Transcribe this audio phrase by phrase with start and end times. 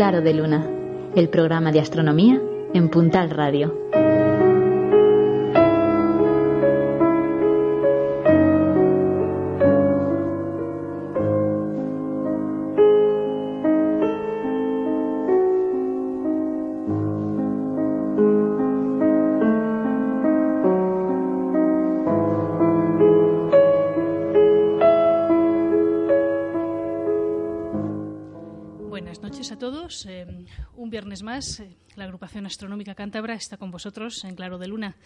[0.00, 0.66] Claro de Luna,
[1.14, 2.40] el programa de astronomía
[2.72, 3.76] en Puntal Radio.
[31.22, 34.96] Más, eh, la agrupación astronómica cántabra está con vosotros en Claro de Luna.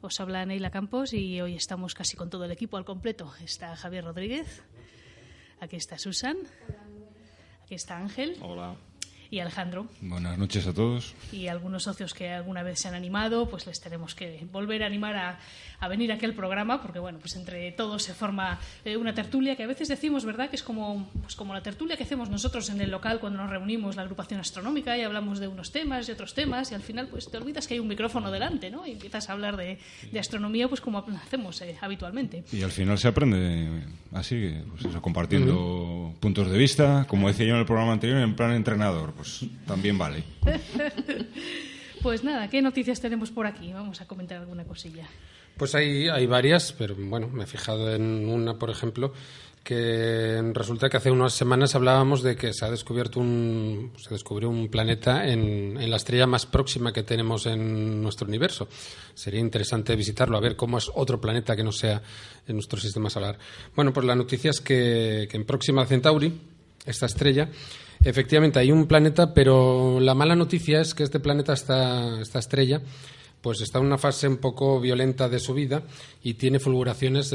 [0.00, 3.32] Os habla Neila Campos y hoy estamos casi con todo el equipo al completo.
[3.40, 4.62] Está Javier Rodríguez,
[5.60, 6.36] aquí está Susan,
[7.62, 8.36] aquí está Ángel.
[8.42, 8.76] Hola
[9.34, 9.88] y Alejandro.
[10.00, 11.12] Buenas noches a todos.
[11.32, 14.86] Y algunos socios que alguna vez se han animado, pues les tenemos que volver a
[14.86, 15.38] animar a,
[15.80, 19.56] a venir a aquel programa, porque bueno, pues entre todos se forma eh, una tertulia
[19.56, 22.70] que a veces decimos, ¿verdad?, que es como, pues como la tertulia que hacemos nosotros
[22.70, 26.12] en el local cuando nos reunimos, la agrupación astronómica, y hablamos de unos temas y
[26.12, 28.86] otros temas, y al final pues te olvidas que hay un micrófono delante, ¿no?
[28.86, 29.78] Y empiezas a hablar de,
[30.12, 32.44] de astronomía, pues como hacemos eh, habitualmente.
[32.52, 37.54] Y al final se aprende así, pues eso, compartiendo puntos de vista, como decía yo
[37.54, 39.23] en el programa anterior, en plan entrenador pues
[39.66, 40.24] también vale.
[42.02, 43.72] pues nada, ¿qué noticias tenemos por aquí?
[43.72, 45.06] Vamos a comentar alguna cosilla.
[45.56, 49.12] Pues hay, hay varias, pero bueno, me he fijado en una, por ejemplo,
[49.64, 54.50] que resulta que hace unas semanas hablábamos de que se ha descubierto un se descubrió
[54.50, 58.68] un planeta en, en, la estrella más próxima que tenemos en nuestro universo.
[59.14, 62.02] Sería interesante visitarlo, a ver cómo es otro planeta que no sea
[62.46, 63.38] en nuestro sistema solar.
[63.74, 66.32] Bueno, pues la noticia es que, que en Próxima Centauri,
[66.84, 67.48] esta estrella,
[68.04, 72.82] Efectivamente, hay un planeta, pero la mala noticia es que este planeta, esta, esta estrella,
[73.40, 75.82] pues está en una fase un poco violenta de su vida
[76.22, 77.34] y tiene fulguraciones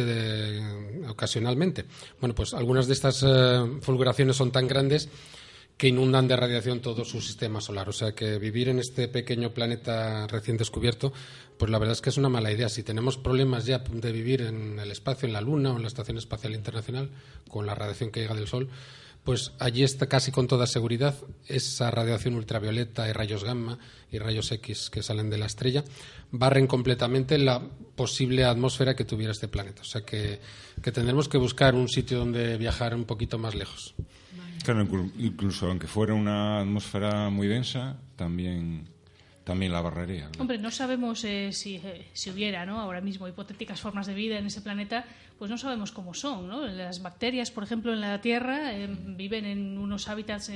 [1.07, 1.85] ocasionalmente.
[2.19, 5.09] Bueno, pues algunas de estas eh, fulguraciones son tan grandes
[5.77, 7.89] que inundan de radiación todo su sistema solar.
[7.89, 11.13] O sea que vivir en este pequeño planeta recién descubierto,
[11.57, 12.69] pues la verdad es que es una mala idea.
[12.69, 15.87] Si tenemos problemas ya de vivir en el espacio, en la Luna o en la
[15.87, 17.09] Estación Espacial Internacional,
[17.47, 18.69] con la radiación que llega del Sol,
[19.29, 21.13] pues allí está casi con toda seguridad
[21.45, 23.77] esa radiación ultravioleta y rayos gamma
[24.11, 25.83] y rayos X que salen de la estrella
[26.31, 27.61] barren completamente la
[27.95, 29.83] posible atmósfera que tuviera este planeta.
[29.83, 30.39] O sea que,
[30.81, 33.93] tendremos que buscar un sitio donde viajar un poquito más lejos.
[34.63, 34.87] Claro,
[35.19, 38.89] incluso aunque fuera una atmósfera muy densa, también
[39.49, 40.29] también la barrería.
[40.37, 42.79] Hombre, no sabemos eh, si, eh, si, hubiera ¿no?
[42.79, 45.05] ahora mismo hipotéticas formas de vida en ese planeta,
[45.39, 46.47] pues no sabemos cómo son.
[46.47, 46.67] ¿no?
[46.67, 50.51] Las bacterias, por ejemplo, en la Tierra eh, viven en unos hábitats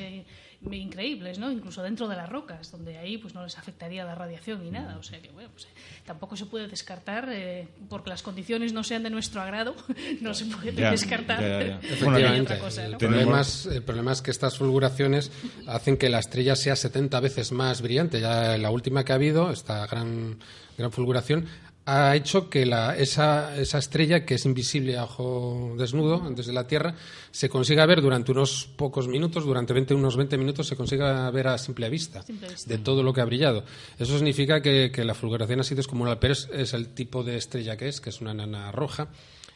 [0.71, 1.51] increíbles, ¿no?
[1.51, 4.97] Incluso dentro de las rocas, donde ahí pues no les afectaría la radiación ni nada.
[4.97, 5.67] O sea que bueno, pues,
[6.05, 9.75] tampoco se puede descartar eh, porque las condiciones no sean de nuestro agrado,
[10.21, 11.43] no se puede descartar.
[11.83, 12.53] Efectivamente.
[12.53, 15.31] el, problema es, el problema es que estas fulguraciones
[15.67, 18.21] hacen que la estrella sea 70 veces más brillante.
[18.21, 20.37] Ya la última que ha habido, esta gran
[20.77, 21.45] gran fulguración,
[21.85, 22.63] ha hecho que
[22.97, 26.95] esa, estrella, que es invisible a ojo desnudo desde la Tierra,
[27.31, 31.57] se consiga ver durante unos pocos minutos, durante unos 20 minutos, se consiga ver a
[31.57, 32.23] simple vista,
[32.65, 33.65] de todo lo que ha brillado.
[33.99, 37.89] Eso significa que, la fulguración ha sido descomunal, pero es, el tipo de estrella que
[37.89, 39.09] es, que es una enana roja.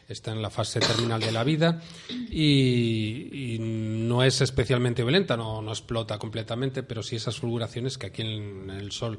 [0.06, 1.82] Está en la fase terminal de la vida
[2.30, 8.22] y, no es especialmente violenta, no, no, explota completamente, pero sí esas fulguraciones que aquí
[8.22, 9.18] en el Sol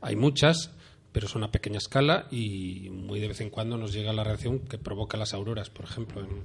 [0.00, 0.70] hay muchas
[1.12, 4.60] pero son a pequeña escala y muy de vez en cuando nos llega la reacción
[4.60, 6.42] que provoca las auroras, por ejemplo, en,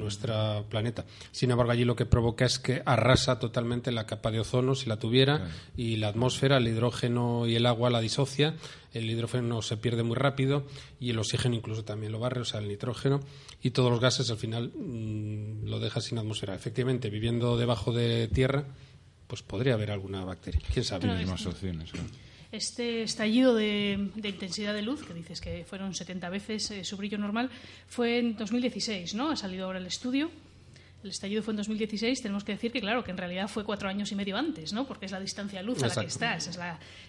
[0.00, 1.04] nuestro planeta.
[1.30, 4.88] Sin embargo, allí lo que provoca es que arrasa totalmente la capa de ozono, si
[4.88, 8.56] la tuviera, y la atmósfera, el hidrógeno y el agua la disocia,
[8.92, 10.66] el hidrógeno se pierde muy rápido
[10.98, 13.20] y el oxígeno incluso también lo barre, o sea, el nitrógeno,
[13.62, 16.56] y todos los gases al final mm, lo deja sin atmósfera.
[16.56, 18.64] Efectivamente, viviendo debajo de tierra,
[19.28, 20.62] pues podría haber alguna bacteria.
[20.72, 21.08] ¿Quién sabe?
[21.10, 21.92] Hay más opciones.
[22.56, 27.18] Este estallido de, intensidad de luz, que dices que fueron 70 veces eh, su brillo
[27.18, 27.50] normal,
[27.86, 29.28] fue en 2016, ¿no?
[29.28, 30.30] Ha salido ahora el estudio
[31.02, 33.88] el estallido fue en 2016, tenemos que decir que, claro, que en realidad fue cuatro
[33.88, 34.86] años y medio antes, ¿no?
[34.86, 36.58] Porque es la distancia luz a la que está, es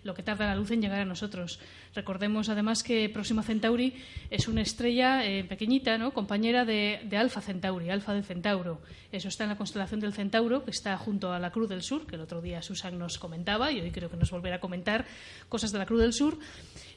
[0.04, 1.60] lo que tarda la luz en llegar a nosotros.
[1.96, 3.96] Recordemos, además, que Próxima Centauri
[4.30, 6.14] es una estrella eh, pequeñita, ¿no?
[6.14, 8.82] Compañera de, de Alfa Centauri, Alfa de Centauro.
[9.12, 12.06] Eso está en la constelación del Centauro, que está junto a la Cruz del Sur,
[12.06, 15.06] que el otro día Susan nos comentaba, y hoy creo que nos volverá a comentar
[15.50, 16.38] cosas de la Cruz del Sur.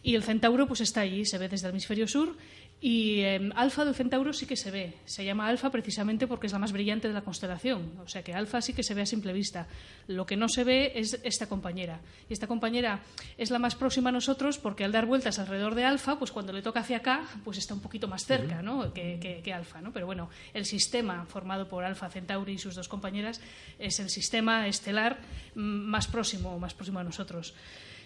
[0.03, 2.37] Y el Centauro, pues está allí, se ve desde el hemisferio sur
[2.83, 4.95] Y eh, Alfa de Centauro sí que se ve.
[5.05, 7.93] Se llama Alfa precisamente porque es la más brillante de la constelación.
[8.03, 9.67] O sea que Alfa sí que se ve a simple vista.
[10.07, 12.01] Lo que no se ve es esta compañera.
[12.29, 13.01] Y esta compañera
[13.37, 16.55] es la más próxima a nosotros porque al dar vueltas alrededor de Alfa, pues cuando
[16.55, 18.95] le toca hacia acá, pues está un poquito más cerca ¿no?
[18.95, 19.83] que, que, Alfa.
[19.83, 19.93] ¿no?
[19.93, 23.43] Pero bueno, el sistema formado por Alfa Centauri y sus dos compañeras
[23.79, 25.19] es el sistema estelar
[25.55, 27.55] mm, más próximo, más próximo a nosotros.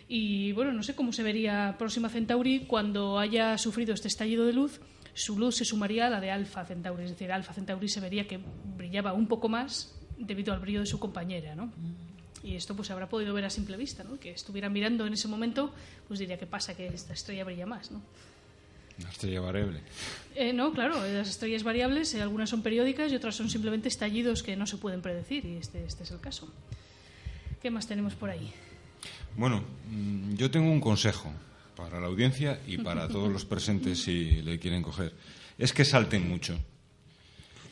[0.09, 4.53] Y bueno, no sé cómo se vería Próxima Centauri cuando haya sufrido este estallido de
[4.53, 4.81] luz.
[5.15, 8.27] Su luz se sumaría a la de Alfa Centauri, es decir, Alfa Centauri se vería
[8.27, 8.41] que
[8.77, 11.73] brillaba un poco más debido al brillo de su compañera, ¿no?
[12.43, 14.19] Y esto pues se habrá podido ver a simple vista, ¿no?
[14.19, 15.73] Que estuviera mirando en ese momento,
[16.09, 18.03] pues diría que pasa que esta estrella brilla más, ¿no?
[18.99, 19.81] Una estrella variable.
[20.35, 24.43] Eh, no, claro, las estrellas variables, eh, algunas son periódicas y otras son simplemente estallidos
[24.43, 26.53] que no se pueden predecir, y este, este es el caso.
[27.63, 28.53] ¿Qué más tenemos por ahí?
[29.37, 31.31] Bueno, mm, yo tengo un consejo
[31.77, 35.13] para la audiencia y para todos los presentes si le quieren coger.
[35.59, 36.59] Es que salten mucho.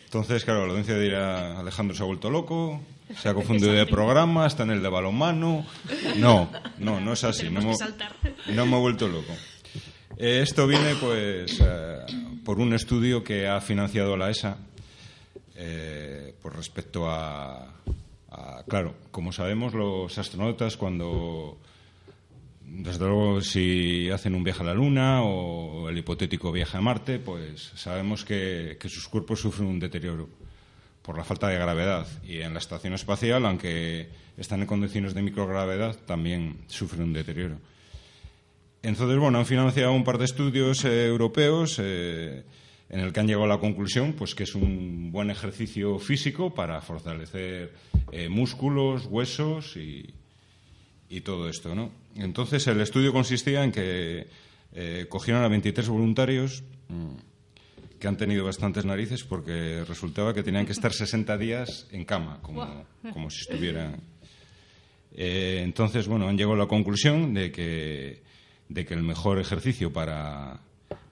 [0.05, 2.83] Entonces, claro, la audiencia dirá, Alejandro se ha vuelto loco,
[3.17, 5.67] se ha confundido de programa, está en el de balonmano.
[6.17, 7.49] No, no, no es así.
[7.49, 7.75] No me,
[8.55, 9.33] no me he vuelto loco.
[10.19, 11.99] Eh, esto viene, pues, eh,
[12.45, 14.59] por un estudio que ha financiado la ESA,
[15.57, 17.73] eh, por respecto a,
[18.35, 21.59] Ah, claro, como sabemos, los astronautas cuando,
[22.63, 27.19] desde luego, si hacen un viaje a la Luna o el hipotético viaje a Marte,
[27.19, 30.31] pues sabemos que, sus cuerpos sufren un deterioro
[31.03, 32.07] por la falta de gravedad.
[32.25, 34.09] Y en la estación espacial, aunque
[34.39, 37.59] están en condiciones de microgravedad, también sufren un deterioro.
[38.83, 41.79] Entonces, bueno, han financiado un par de estudios eh, europeos.
[41.79, 42.45] Eh,
[42.93, 46.55] en el que han llegado a la conclusión pues que es un buen ejercicio físico
[46.55, 47.73] para fortalecer
[48.13, 50.15] eh, músculos, huesos y,
[51.25, 51.93] todo esto, ¿no?
[52.17, 54.29] Entonces el estudio consistía en que
[54.73, 60.65] eh, cogieron a 23 voluntarios mm, que han tenido bastantes narices porque resultaba que tenían
[60.65, 64.01] que estar 60 días en cama, como, como si estuvieran.
[65.15, 68.23] Eh, entonces, bueno, han llegado a la conclusión de que,
[68.71, 70.61] de que el mejor ejercicio para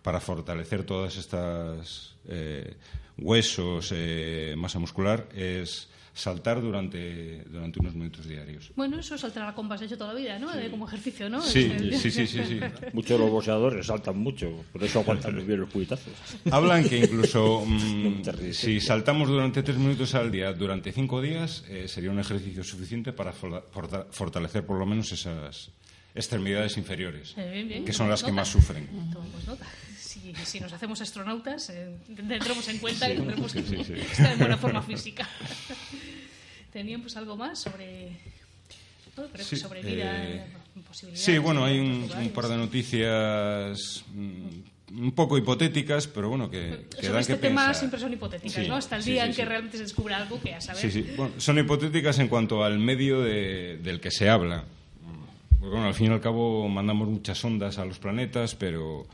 [0.03, 2.77] para fortalecer todas estas eh,
[3.19, 8.73] huesos, eh, masa muscular, es saltar durante, durante unos minutos diarios.
[8.77, 10.49] Bueno, eso es saltar a compás hecho toda la vida, ¿no?
[10.71, 11.41] Como ejercicio, ¿no?
[11.41, 12.61] Sí, sí, sí, sí,
[12.93, 16.13] Muchos de los boxeadores saltan mucho, por eso aguantan muy bien los puñetazos.
[16.51, 21.89] Hablan que incluso mm, si saltamos durante tres minutos al día, durante cinco días, eh,
[21.89, 25.71] sería un ejercicio suficiente para fortalecer por lo menos esas
[26.15, 28.89] extremidades inferiores, que son las que más sufren
[30.45, 34.83] si, nos hacemos astronautas, eh, tendremos en cuenta y tendremos que estar en buena forma
[34.83, 35.29] física.
[36.73, 38.17] ¿Tenían pues algo más sobre,
[39.57, 40.25] sobre vida?
[40.25, 40.47] Eh,
[41.13, 47.07] sí, bueno, hay un, par de noticias mm, un poco hipotéticas, pero bueno, que, que
[47.07, 48.77] Sobre este tema siempre son hipotéticas, ¿no?
[48.77, 50.81] Hasta el día en que realmente se descubra algo que a saber.
[50.81, 51.07] Sí, sí.
[51.17, 54.65] Bueno, son hipotéticas en cuanto al medio del que se habla.
[55.61, 59.07] Porque, bueno, al fin y al cabo mandamos muchas ondas a los planetas, pero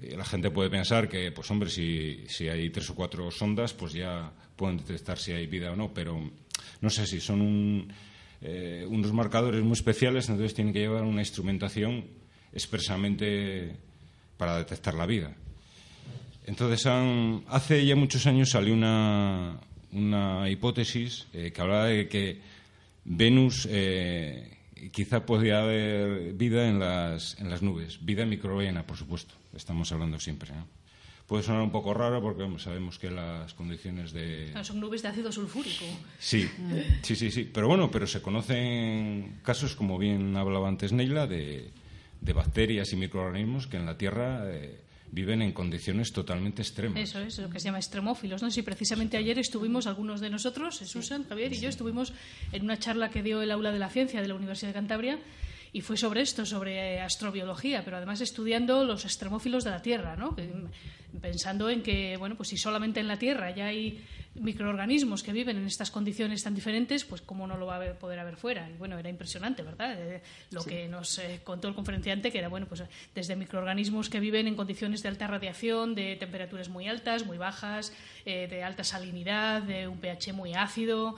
[0.00, 3.92] la gente puede pensar que, pues hombre, si, si hay tres o cuatro sondas, pues
[3.92, 6.30] ya pueden detectar si hay vida o no, pero
[6.80, 7.92] no sé si son
[8.42, 12.04] eh, unos marcadores muy especiales, entonces tienen que llevar una instrumentación
[12.52, 13.76] expresamente
[14.36, 15.34] para detectar la vida.
[16.46, 19.60] Entonces, hace ya muchos años salió una,
[19.92, 22.40] una hipótesis eh, que hablaba de que
[23.04, 24.58] Venus eh,
[24.92, 30.18] quizá podría haber vida en las, en las nubes, vida microbiana, por supuesto, estamos hablando
[30.18, 30.52] siempre.
[31.26, 34.52] Puede sonar un poco raro porque sabemos que las condiciones de...
[34.64, 35.84] son nubes de ácido sulfúrico.
[36.18, 36.50] Sí,
[37.02, 37.48] sí, sí, sí.
[37.52, 41.70] Pero bueno, pero se conocen casos, como bien hablaba antes Neila, de,
[42.20, 44.80] de bacterias y microorganismos que en la Tierra eh,
[45.12, 47.00] viven en condiciones totalmente extremas.
[47.00, 48.42] Eso es, lo que se llama extremófilos.
[48.42, 48.50] ¿no?
[48.50, 52.12] Si precisamente ayer estuvimos, algunos de nosotros, Susan, Javier y yo, estuvimos
[52.52, 55.18] en una charla que dio el aula de la ciencia de la Universidad de Cantabria
[55.72, 60.36] y fue sobre esto, sobre astrobiología, pero además estudiando los extremófilos de la Tierra, ¿no?
[61.20, 65.56] pensando en que, bueno, pues si solamente en la Tierra ya hay microorganismos que viven
[65.56, 68.68] en estas condiciones tan diferentes, pues cómo no lo va a poder haber fuera.
[68.70, 69.96] Y bueno, era impresionante, ¿verdad?
[69.98, 72.84] Eh, lo que nos eh, contó el conferenciante, que era, bueno, pues
[73.14, 77.92] desde microorganismos que viven en condiciones de alta radiación, de temperaturas muy altas, muy bajas,
[78.24, 81.16] eh, de alta salinidad, de un pH muy ácido,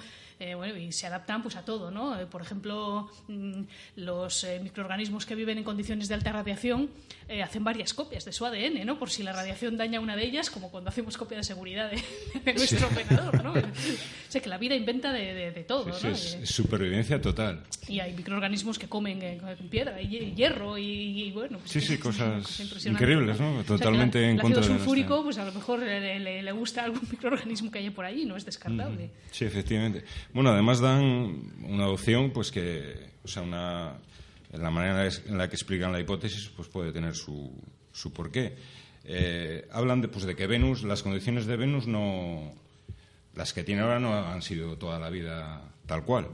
[0.57, 2.19] bueno, y se adaptan pues a todo, ¿no?
[2.29, 3.63] Por ejemplo, mm,
[3.95, 6.91] los microorganismos que viven en condiciones de alta radiación
[7.45, 8.99] hacen varias copias de su ADN, ¿no?
[8.99, 12.03] Por si la radiación daña una de ellas, como cuando hacemos copia de seguridad de,
[12.45, 13.53] de nuestro ordenador, ¿no?
[14.33, 16.13] O sea, que la vida inventa de, de- de todo, Sí, ¿no?
[16.15, 17.63] es, es supervivencia total.
[17.87, 19.39] y hay microorganismos que comen eh,
[19.71, 21.59] piedra y hi- hierro y, y bueno...
[21.59, 23.51] pues Sí, sí, cosas increíbles, ¿no?
[23.51, 26.19] O sea, Totalmente la- en el contra de nuestra- sulfúrico, pues a lo mejor le,
[26.19, 29.11] le- le gusta algún microorganismo que haya por ahí, no es descartable.
[29.31, 30.03] Sí, efectivamente.
[30.33, 33.99] Bueno, además dan una opción, pues que, o sea, una,
[34.53, 37.53] la manera en la que explican la hipótesis, pues puede tener su,
[37.93, 38.55] su porqué.
[39.05, 42.55] Eh, hablan de, pues, de que Venus, las condiciones de Venus no,
[43.35, 46.29] las que tiene ahora no han sido toda la vida tal cual.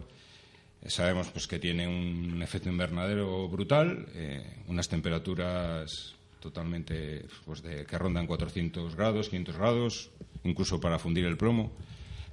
[0.82, 7.98] Eh, sabemos pues que tiene un efecto invernadero brutal, eh, unas temperaturas totalmente pues que
[7.98, 10.10] rondan 400 grados, 500 grados,
[10.44, 11.72] incluso para fundir el plomo.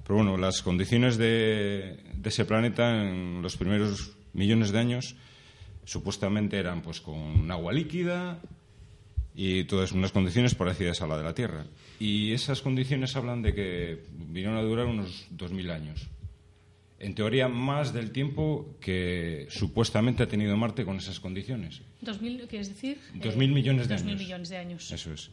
[0.04, 5.16] Pero bueno, las condiciones de, de ese planeta en los primeros millones de años
[5.84, 8.40] supuestamente eran pues con agua líquida
[9.36, 11.66] y todas unas condiciones parecidas a la de la Tierra.
[12.00, 16.08] Y esas condiciones hablan de que vinieron a durar unos 2.000 años.
[16.98, 21.82] En teoría, más del tiempo que supuestamente ha tenido Marte con esas condiciones.
[22.00, 22.98] 2000, ¿qué es decir?
[23.14, 24.22] Dos mil millones de 2000 años.
[24.22, 24.90] millones de años.
[24.90, 25.30] Eso es.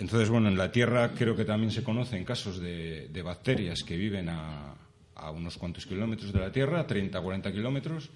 [0.00, 3.96] Entonces, bueno, en la Tierra creo que también se conocen casos de, de bacterias que
[3.96, 4.74] viven a,
[5.14, 8.10] a unos cuantos kilómetros de la Tierra, 30, 40 kilómetros.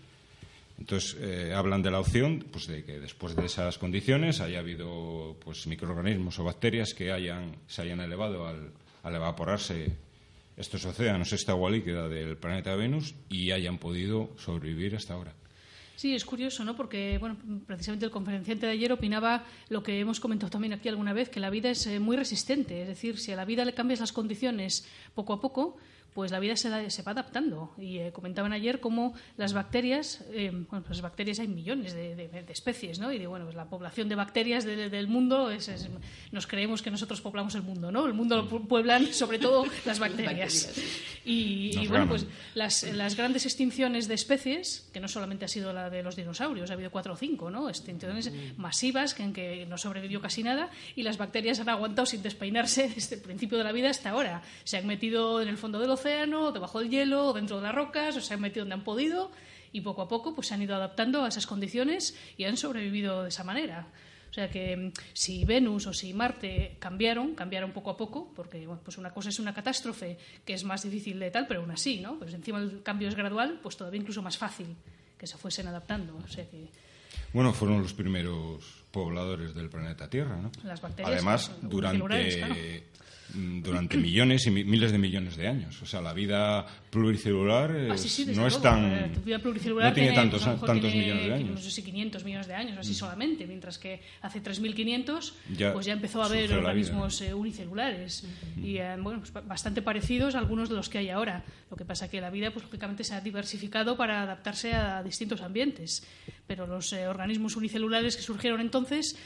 [0.82, 5.36] Entonces, eh, hablan de la opción pues, de que después de esas condiciones haya habido
[5.38, 8.72] pues, microorganismos o bacterias que hayan, se hayan elevado al,
[9.04, 9.96] al evaporarse
[10.56, 15.32] estos océanos, esta agua líquida del planeta Venus y hayan podido sobrevivir hasta ahora.
[15.94, 16.74] Sí, es curioso, ¿no?
[16.74, 21.12] Porque, bueno, precisamente el conferenciante de ayer opinaba lo que hemos comentado también aquí alguna
[21.12, 22.82] vez, que la vida es eh, muy resistente.
[22.82, 24.84] Es decir, si a la vida le cambias las condiciones
[25.14, 25.76] poco a poco,
[26.14, 27.72] pues la vida se, da- se va adaptando.
[27.78, 32.14] Y eh, comentaban ayer cómo las bacterias, eh, bueno, pues las bacterias hay millones de,
[32.14, 33.12] de- de especies, ¿no?
[33.12, 35.88] Y de, bueno, pues la población de bacterias de- de- del mundo, es, es-
[36.30, 38.06] nos creemos que nosotros poblamos el mundo, ¿no?
[38.06, 40.74] El mundo lo pu- pueblan sobre todo las bacterias.
[41.24, 45.48] Y, y, Nos bueno, pues las, las grandes extinciones de especies, que no solamente ha
[45.48, 47.68] sido la de los dinosaurios, ha habido cuatro o cinco, ¿no?
[47.68, 52.22] Extinciones masivas que en que no sobrevivió casi nada y las bacterias han aguantado sin
[52.22, 54.42] despeinarse desde el principio de la vida hasta ahora.
[54.64, 57.74] Se han metido en el fondo del océano, debajo del hielo, o dentro de las
[57.74, 59.30] rocas, o se han metido donde han podido
[59.72, 63.22] y poco a poco pues se han ido adaptando a esas condiciones y han sobrevivido
[63.22, 63.88] de esa manera.
[64.30, 68.66] O sea que mm, si Venus o si Marte cambiaron, cambiaron poco a poco, porque
[68.66, 71.70] bueno, pues una cosa es una catástrofe que es más difícil de tal, pero aún
[71.70, 72.18] así, ¿no?
[72.18, 74.74] Pues encima el cambio es gradual, pues todavía incluso más fácil
[75.18, 76.16] que se fuesen adaptando.
[76.16, 76.68] O sea que
[77.32, 80.50] Bueno, fueron los primeros pobladores del planeta Tierra, ¿no?
[80.64, 82.54] Las bacterias, Además, unicelulares, durante, claro.
[83.34, 85.80] Mm, durante millones y mi- miles de millones de años.
[85.82, 88.58] O sea, la vida pluricelular es- Ah, sí, sí, no es luego.
[88.60, 88.92] tan...
[88.92, 91.60] Eh, vida pluricelular no tiene tiene, tantos, pues, a tantos tiene, millones de No años.
[91.60, 91.62] Mm.
[91.64, 95.92] sé si 500 millones de años, así solamente, mientras que hace 3.500 Ya pues ya
[95.94, 98.24] empezó a haber organismos eh, unicelulares
[98.62, 101.44] y eh, bueno, pues, ba- bastante parecidos a algunos de los que hay ahora.
[101.70, 105.40] Lo que pasa que la vida, pues lógicamente se ha diversificado para adaptarse a distintos
[105.40, 106.06] ambientes,
[106.46, 109.16] pero los eh, organismos unicelulares que surgieron entonces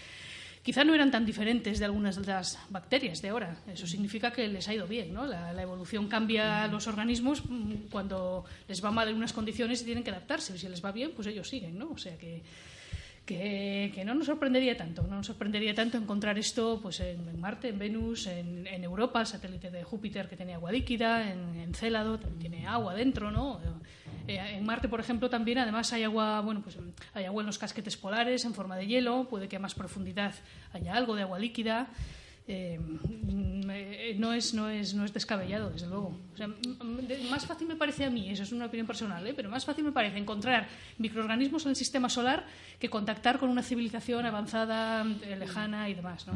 [0.66, 3.54] quizá no eran tan diferentes de algunas de las bacterias de ahora.
[3.70, 5.24] Eso significa que les ha ido bien, ¿no?
[5.24, 9.80] La, la evolución cambia a los organismos mm, cuando les va mal en unas condiciones
[9.82, 10.58] y tienen que adaptarse.
[10.58, 11.92] Si les va bien, pues ellos siguen, ¿no?
[11.92, 12.42] O sea que,
[13.26, 15.02] que, no nos sorprendería tanto.
[15.02, 19.70] No nos sorprendería tanto encontrar esto pues en, Marte, en Venus, en, Europa, el satélite
[19.70, 23.60] de Júpiter que tiene agua líquida, en, en Célado también tiene agua dentro, ¿no?
[24.28, 26.76] Eh, en Marte, por ejemplo, también además hay agua, bueno, pues
[27.14, 30.34] hay agua en los casquetes polares en forma de hielo, puede que a más profundidad
[30.72, 31.88] haya algo de agua líquida.
[32.48, 36.16] Eh, mm, eh, no, es, no, es, no es descabellado, desde luego.
[36.38, 39.34] Mm, más fácil me parece a mí, eso es una opinión personal, ¿eh?
[39.34, 42.46] pero más fácil me parece encontrar microorganismos en el sistema solar
[42.78, 46.26] que contactar con una civilización avanzada, eh, lejana y demás.
[46.28, 46.34] ¿no?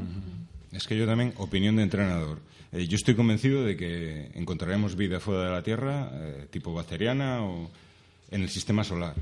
[0.72, 2.40] Es que yo también, opinión de entrenador.
[2.72, 6.08] Yo estoy convencido de que encontraremos vida fuera de la Tierra,
[6.50, 7.68] tipo bacteriana o
[8.30, 9.16] en el sistema solar.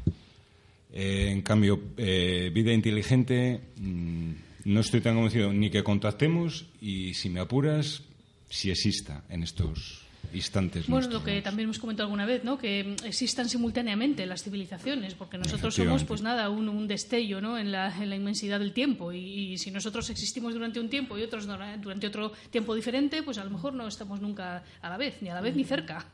[0.93, 4.33] En cambio, vida inteligente, mm,
[4.69, 8.03] no estoy tan convencido ni que contactemos y, si me apuras,
[8.51, 10.03] si exista en estos
[10.35, 10.87] instantes.
[10.89, 12.59] Bueno, nuestros, lo que también hemos comentado alguna vez, ¿no?
[12.59, 17.57] Que existan simultáneamente las civilizaciones, porque nosotros somos, pues nada, un, un destello, ¿no?
[17.57, 19.13] En la, en la inmensidad del tiempo.
[19.13, 23.23] Y, y si nosotros existimos durante un tiempo y otros no- durante otro tiempo diferente,
[23.23, 25.65] pues a lo mejor no estamos nunca a la vez, ni a la vez ni
[25.65, 26.05] cerca.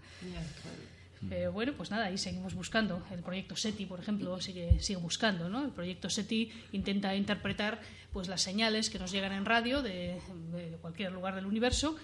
[1.29, 3.03] Pero bueno, pues nada, ahí seguimos buscando.
[3.11, 5.65] El proyecto SETI, por ejemplo, sigue, sigue buscando, ¿no?
[5.65, 7.81] El proyecto SETI intenta interpretar
[8.13, 10.21] pues las señales que nos llegan en radio de,
[10.53, 11.97] de cualquier lugar del universo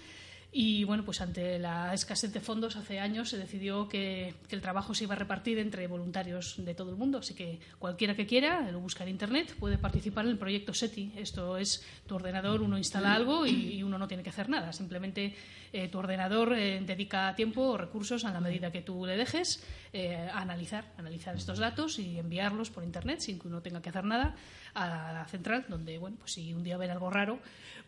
[0.53, 4.93] Y bueno, pues ante la escasez de fondos hace años se decidió que, el trabajo
[4.93, 7.19] se iba a repartir entre voluntarios de todo el mundo.
[7.19, 11.13] Así que cualquiera que quiera, lo busca en internet, puede participar en el proyecto SETI.
[11.15, 14.73] Esto es tu ordenador, uno instala algo y, y uno no tiene que hacer nada.
[14.73, 15.35] Simplemente
[15.73, 19.63] eh, tu ordenador eh, dedica tiempo o recursos a la medida que tú le dejes
[19.93, 23.87] eh, a analizar, analizar estos datos y enviarlos por internet sin que uno tenga que
[23.87, 24.35] hacer nada
[24.73, 27.39] a la central, donde bueno, pues si un día ven algo raro,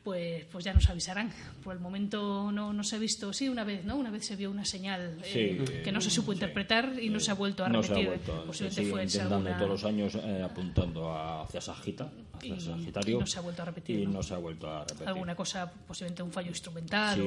[0.04, 1.32] pues, pues ya nos avisarán.
[1.64, 3.96] Por el momento no, no se ha visto, sí, una vez, ¿no?
[3.96, 6.36] Una vez se vio una señal eh, Sí, que no se supo sí.
[6.38, 8.08] interpretar y no se ha vuelto a No se ha repetir.
[8.10, 13.18] vuelto, se Posiblemente fue intentando todos los años eh, apuntando hacia Sagita, hacia Y- Sagitario.
[13.18, 14.12] y no se ha vuelto a repetir, Y ¿no?
[14.14, 15.08] no se ha vuelto a repetir.
[15.08, 17.24] alguna cosa, posiblemente un fallo instrumental.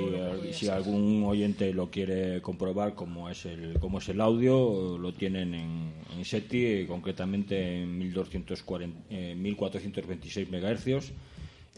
[0.53, 5.15] Si, eh, algún oyente lo quiere comprobar cómo es el cómo es el audio, lo
[5.15, 11.13] tienen en, en SETI, eh, concretamente en 1240, eh, 1426 megahercios,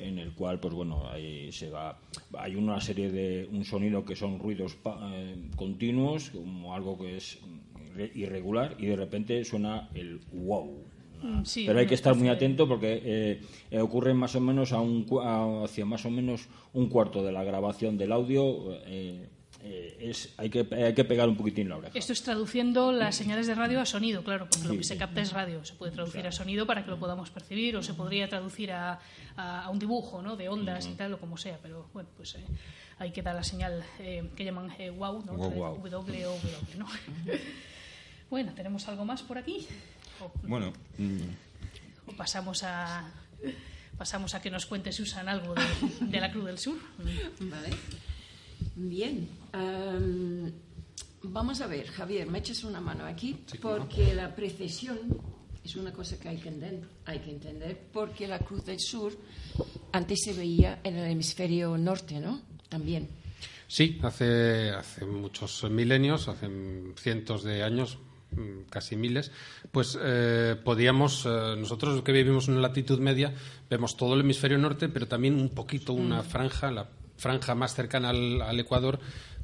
[0.00, 1.98] en el cual, pues bueno, ahí se va,
[2.38, 7.16] hay una serie de un sonido que son ruidos pa- eh, continuos, como algo que
[7.16, 7.38] es
[7.94, 10.84] irre- irregular, y de repente suena el wow.
[11.20, 13.40] Mm, sí, Pero hay que estar muy atento porque eh,
[13.72, 17.32] eh, ocurre más o menos a un, a- hacia más o menos un cuarto de
[17.32, 18.72] la grabación del audio.
[18.86, 19.28] eh,
[19.62, 21.98] eh, es, hay, que, hay que pegar un poquitín la oreja.
[21.98, 25.20] Esto es traduciendo las señales de radio a sonido, claro, porque lo que se capta
[25.20, 25.64] es radio.
[25.64, 29.00] Se puede traducir a sonido para que lo podamos percibir o se podría traducir a,
[29.36, 30.36] a- a un dibujo, ¿no?
[30.36, 31.58] De ondas y tal, o como sea.
[31.62, 32.44] Pero bueno, pues eh,
[32.98, 35.32] hay que dar la señal eh, que llaman eh, wow, ¿no?
[35.34, 35.88] Wow, wow.
[35.88, 36.86] W o W, ¿no?
[38.30, 39.66] bueno, ¿tenemos algo más por aquí?
[40.20, 43.10] O, Bueno, mm, o pasamos a...
[43.96, 45.62] Pasamos a que nos cuente Susan algo de,
[46.06, 46.78] de la Cruz del Sur.
[47.40, 47.70] Vale.
[48.80, 49.28] Bien.
[49.52, 50.52] Am,
[51.24, 54.98] vamos a ver, Javier, me echas una mano aquí porque la precesión
[55.64, 59.12] es una cosa que hay que, entender, hay que entender porque la Cruz del Sur
[59.90, 62.40] antes se veía en el hemisferio norte, ¿no?
[62.68, 63.08] También.
[63.66, 66.48] Sí, hace, hace muchos milenios, hace
[66.96, 67.98] cientos de años,
[68.30, 69.32] mm, casi miles,
[69.72, 73.34] pues eh, podíamos, eh, nosotros que vivimos en una latitud media,
[73.68, 78.10] vemos todo el hemisferio norte, pero también un poquito una franja, la franja más cercana
[78.10, 78.98] al, Ecuador,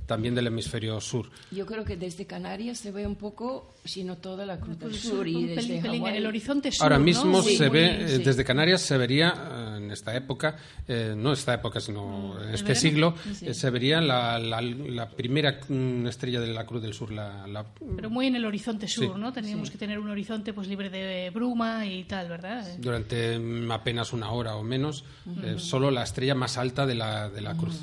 [0.06, 1.30] también del hemisferio sur.
[1.50, 4.90] Yo creo que desde Canarias se ve un poco, si no toda la Cruz del
[4.90, 6.16] Pues, Sur y desde pelín, pelín en Hawái.
[6.18, 7.04] el horizonte sur, Ahora ¿no?
[7.04, 8.22] mismo Sí, se muy ve, bien, eh, sí.
[8.22, 10.56] desde Canarias se vería eh, en esta época,
[10.88, 12.80] eh, no esta época, sino en ¿el este verano?
[12.80, 13.46] siglo, Sí.
[13.48, 17.46] eh, se vería la, la- la primera mm, estrella de la Cruz del Sur, la,
[17.46, 17.64] la-
[17.96, 19.20] Pero muy en el horizonte sur, Sí.
[19.20, 19.32] ¿no?
[19.32, 22.66] Teníamos que tener un horizonte pues libre de bruma y tal, ¿verdad?
[22.78, 25.04] durante mm, apenas una hora o menos,
[25.42, 27.80] eh, solo la estrella más alta de la, de la cruz.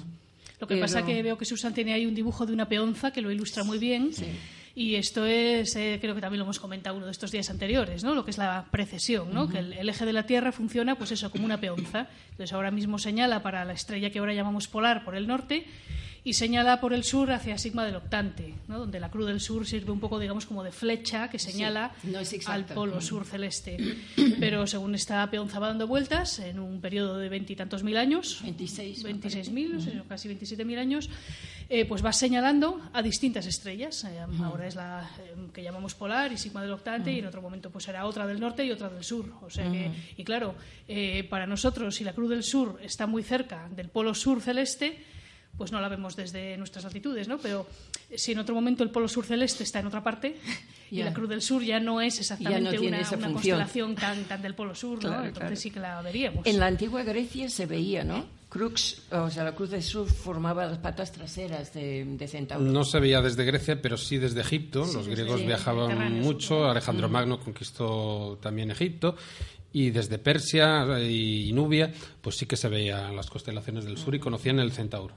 [0.62, 3.12] Lo que Pero- pasa que veo que Susan tiene ahí un dibujo de una peonza
[3.12, 4.12] que lo ilustra muy bien.
[4.74, 8.06] Y esto es, eh, creo que también lo hemos comentado uno de estos días anteriores,
[8.06, 8.13] ¿no?
[8.15, 9.50] Lo que es la precesión, ¿no?
[9.50, 12.08] Que el, el eje de la Tierra funciona, pues eso, como una peonza.
[12.30, 15.65] Entonces ahora mismo señala para la estrella que ahora llamamos polar por el norte
[16.23, 18.77] y señala por el sur hacia Sigma del octante, ¿no?
[18.77, 22.19] Donde la cruz del sur sirve un poco, digamos, como de flecha que señala no
[22.45, 23.01] al polo Mm.
[23.01, 23.77] sur celeste.
[24.39, 29.03] Pero según esta peonza va dando vueltas, en un periodo de veintitantos mil años, 26,
[29.03, 31.10] me 26.000, o sea, casi 27.000 años,
[31.69, 34.03] eh, pues va señalando a distintas estrellas.
[34.03, 37.41] Eh, Ahora es la eh, que llamamos polar y sigma del octante, y en otro
[37.41, 39.25] momento pues será otra del norte y otra del sur.
[39.41, 40.53] O sea que, y claro,
[40.88, 45.03] eh, para nosotros, si la Cruz del Sur está muy cerca del polo sur celeste,
[45.62, 47.38] pues no la vemos desde nuestras latitudes, ¿no?
[47.38, 47.67] Pero
[48.15, 50.36] si en otro momento el polo sur celeste está en otra parte
[50.89, 53.60] y la Cruz del Sur ya no es exactamente una, esa una función.
[53.60, 55.10] constelación tan, tan del polo sur, ¿no?
[55.10, 55.56] Claro, Entonces claro.
[55.56, 56.47] sí que la veríamos.
[56.47, 58.26] En la antigua Grecia se veía, ¿no?
[58.50, 62.65] Crux, o sea, la Cruz del Sur formaba las patas traseras de, de Centauro.
[62.65, 64.80] No se veía desde Grecia, pero sí desde Egipto.
[64.80, 66.65] Los griegos viajaban mucho.
[66.65, 69.15] Alejandro Magno conquistó también Egipto.
[69.73, 74.19] Y desde Persia y Nubia, pues sí que se veían las constelaciones del sur y
[74.19, 75.15] conocían el centauro.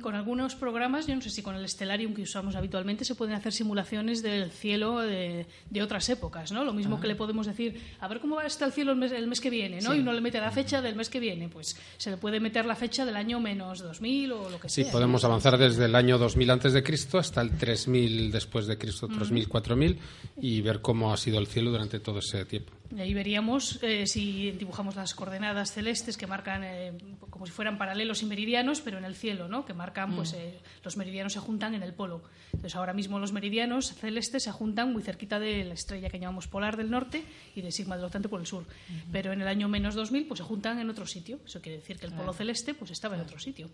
[0.00, 3.34] Con algunos programas, yo no sé si con el Stellarium que usamos habitualmente, se pueden
[3.34, 6.64] hacer simulaciones del cielo de, de otras épocas, ¿no?
[6.64, 8.98] Lo mismo que le podemos decir, a ver cómo va a estar el cielo el
[8.98, 9.94] mes, el mes que viene, ¿no?
[9.94, 12.64] Y uno le mete la fecha del mes que viene, pues se le puede meter
[12.66, 14.92] la fecha del año menos 2000 o lo que Sí, sea.
[14.92, 19.08] podemos avanzar desde el año 2000 antes de Cristo hasta el 3000 después de Cristo,
[19.08, 19.98] 3000, 4000
[20.40, 22.72] y ver cómo ha sido el cielo durante todo ese tiempo.
[22.96, 26.92] Y ahí veríamos eh, si dibujamos las coordenadas celestes que marcan eh,
[27.30, 29.64] como si fueran paralelos y meridianos, pero en el cielo, ¿no?
[29.64, 32.22] Que marcan, pues eh, los meridianos se juntan en el polo.
[32.46, 36.48] Entonces ahora mismo los meridianos celestes se juntan muy cerquita de la estrella que llamamos
[36.48, 37.22] polar del norte
[37.54, 38.64] y de Sigma del octante por el sur.
[39.12, 41.38] Pero en el año menos 2000 pues se juntan en otro sitio.
[41.46, 43.68] Eso quiere decir que el polo celeste pues estaba en otro sitio.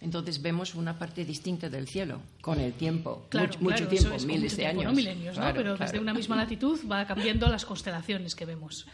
[0.00, 3.26] Entonces vemos una parte distinta del cielo con el tiempo.
[3.30, 4.92] Claro, mucho, tiempo, es, miles mucho de tiempo, años.
[4.92, 5.52] no milenios, ¿no?
[5.52, 8.86] Pero desde una misma latitud va cambiando las constelaciones que vemos.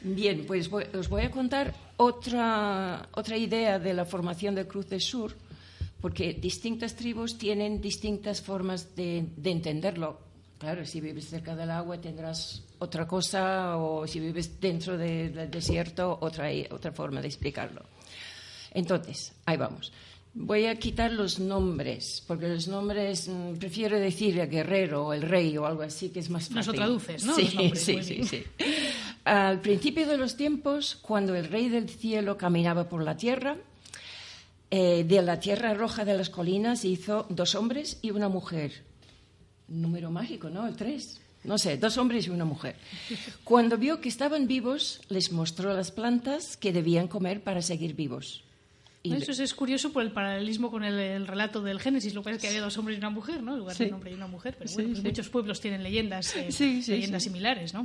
[0.00, 4.88] Bien, pues voy- os voy a contar otra, otra idea de la formación del Cruz
[4.88, 5.34] del Sur,
[6.06, 10.20] porque distintas tribus tienen distintas formas de, de entenderlo.
[10.56, 15.50] Claro, si vives cerca del agua tendrás otra cosa, o si vives dentro de- del
[15.50, 17.82] desierto, otra, otra forma de explicarlo.
[18.72, 19.92] Entonces, ahí vamos.
[20.32, 25.22] Voy a quitar los nombres, porque los nombres mm, prefiero decir el guerrero o el
[25.22, 26.56] rey o algo así, que es más fácil.
[26.56, 27.34] Nos lo traduces, ¿no?
[27.34, 28.44] Sí, nombres, sí, sí, sí.
[29.24, 33.56] Al principio de los tiempos, cuando el rey del cielo caminaba por la tierra,
[34.70, 38.72] eh, de la tierra roja de las colinas hizo dos hombres y una mujer.
[39.68, 40.66] Número mágico, ¿no?
[40.66, 41.20] El tres.
[41.44, 42.74] No sé, dos hombres y una mujer.
[43.44, 48.42] Cuando vio que estaban vivos, les mostró las plantas que debían comer para seguir vivos.
[49.04, 52.12] Y Eso es, curioso por el paralelismo con el, el relato del Génesis.
[52.14, 53.52] Lo que es que había dos hombres y una mujer, ¿no?
[53.52, 53.88] En lugar de Sí.
[53.88, 54.56] un hombre y una mujer.
[54.58, 55.06] Pero Sí, bueno, pues sí.
[55.06, 56.48] muchos pueblos tienen leyendas, eh,
[56.88, 57.84] leyendas similares, ¿no?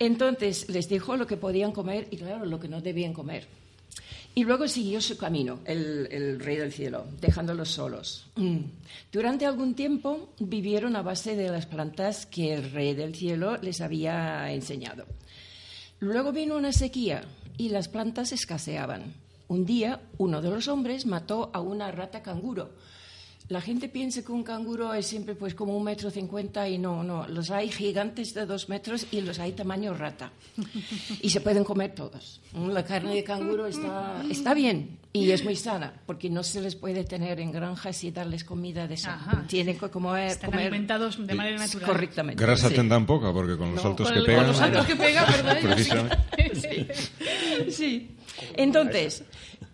[0.00, 3.46] Entonces les dijo lo que podían comer y, claro, lo que no debían comer.
[4.34, 8.26] Y luego siguió su camino, el, el rey del cielo, dejándolos solos.
[8.36, 8.58] Mm.
[9.10, 13.80] Durante algún tiempo vivieron a base de las plantas que el rey del cielo les
[13.80, 15.06] había enseñado.
[16.00, 17.24] Luego vino una sequía
[17.56, 19.14] y las plantas escaseaban.
[19.48, 22.70] Un día, uno de los hombres mató a una rata canguro.
[23.48, 27.02] La gente piensa que un canguro es siempre pues como un metro cincuenta y no,
[27.02, 27.26] no.
[27.28, 30.32] Los hay gigantes de dos metros y los hay tamaño rata.
[31.22, 32.42] Y se pueden comer todos.
[32.52, 36.60] Mm, La carne de canguro está, está bien y es muy sana porque no se
[36.60, 39.18] les puede tener en granjas y darles comida de esa.
[39.48, 41.86] Tienen que comer, Están comer alimentados de manera natural.
[41.88, 42.44] correctamente.
[42.44, 42.74] Grasa sí.
[42.74, 44.40] tendrán poca, porque con los No, saltos Con, que el- pegan.
[44.40, 45.58] con los saltos que pega, ¿verdad?
[45.62, 46.94] Precisamente.
[47.70, 48.10] Sí.
[48.56, 49.24] Entonces,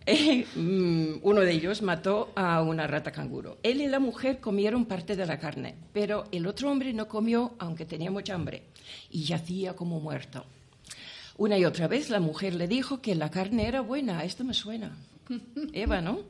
[0.07, 3.59] eh, mm, uno de ellos mató a una rata canguro.
[3.63, 7.55] Él y la mujer comieron parte de la carne, pero el otro hombre no comió,
[7.59, 8.65] aunque tenía mucha hambre,
[9.11, 10.45] y yacía como muerto.
[11.37, 14.55] Una y otra vez la mujer le dijo que la carne era buena, esto me
[14.55, 14.97] suena.
[15.73, 16.21] Eva, ¿no?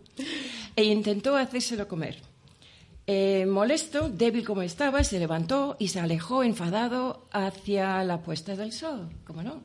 [0.77, 2.17] E intentó hacérselo comer.
[3.07, 8.73] Eh, molesto, débil como estaba, se levantó y se alejó enfadado hacia la puesta del
[8.73, 9.61] sol, ¿cómo no?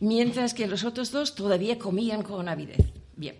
[0.00, 2.92] Mientras que los otros dos todavía comían con avidez.
[3.16, 3.36] Bien.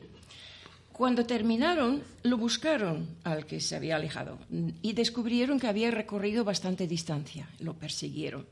[0.93, 4.39] Cuando terminaron, lo buscaron al que se había alejado
[4.83, 7.49] y descubrieron que había recorrido bastante distancia.
[7.61, 8.47] Lo persiguieron.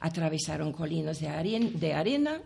[0.00, 2.40] Atravesaron colinas de, de arena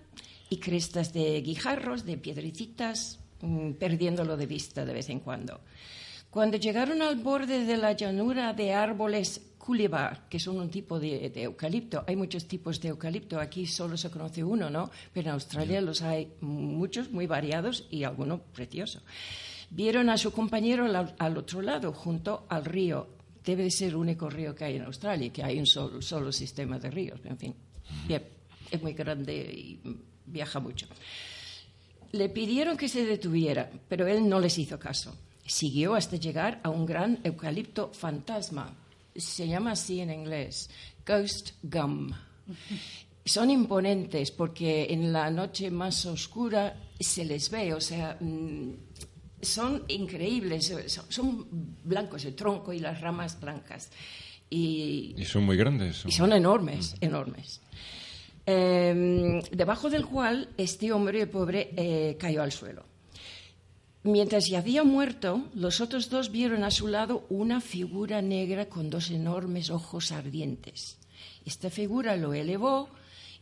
[0.49, 5.61] y crestas de guijarros, de piedrecitas, mm, perdiéndolo de vista de vez en cuando.
[6.31, 11.31] Cuando llegaron al borde de la llanura de árboles culibar, que son un tipo de,
[11.31, 14.91] de eucalipto, hay muchos tipos de eucalipto, aquí solo se conoce uno, ¿no?
[15.13, 19.03] Pero en Australia los hay muchos, muy variados y alguno precioso.
[19.71, 23.07] Vieron a su compañero al, al otro lado, junto al río.
[23.45, 26.33] Debe de ser el único río que hay en Australia, que hay un solo, solo
[26.33, 27.55] sistema de ríos, en fin.
[28.09, 28.23] Bien,
[28.69, 29.81] es muy grande y
[30.27, 30.89] viaja mucho.
[32.11, 35.17] Le pidieron que se detuviera, pero él no les hizo caso.
[35.47, 38.82] Siguió hasta llegar a un gran eucalipto fantasma.
[39.15, 40.71] Se llama así en inglés,
[41.07, 42.13] Ghost Gum.
[43.25, 48.73] Son imponentes porque en la noche más oscura se les ve, o sea, mm,
[49.41, 50.73] son increíbles,
[51.09, 51.47] son,
[51.85, 53.91] blancos el tronco y las ramas blancas.
[54.51, 56.05] Y, Y son muy grandes.
[56.07, 57.61] y son enormes, enormes.
[58.45, 62.92] Eh, debajo del cual este hombre pobre eh, cayó al suelo.
[64.05, 69.11] Mientras yacía muerto, los otros dos vieron a su lado una figura negra con dos
[69.11, 70.99] enormes ojos ardientes.
[71.45, 72.89] Esta figura lo elevó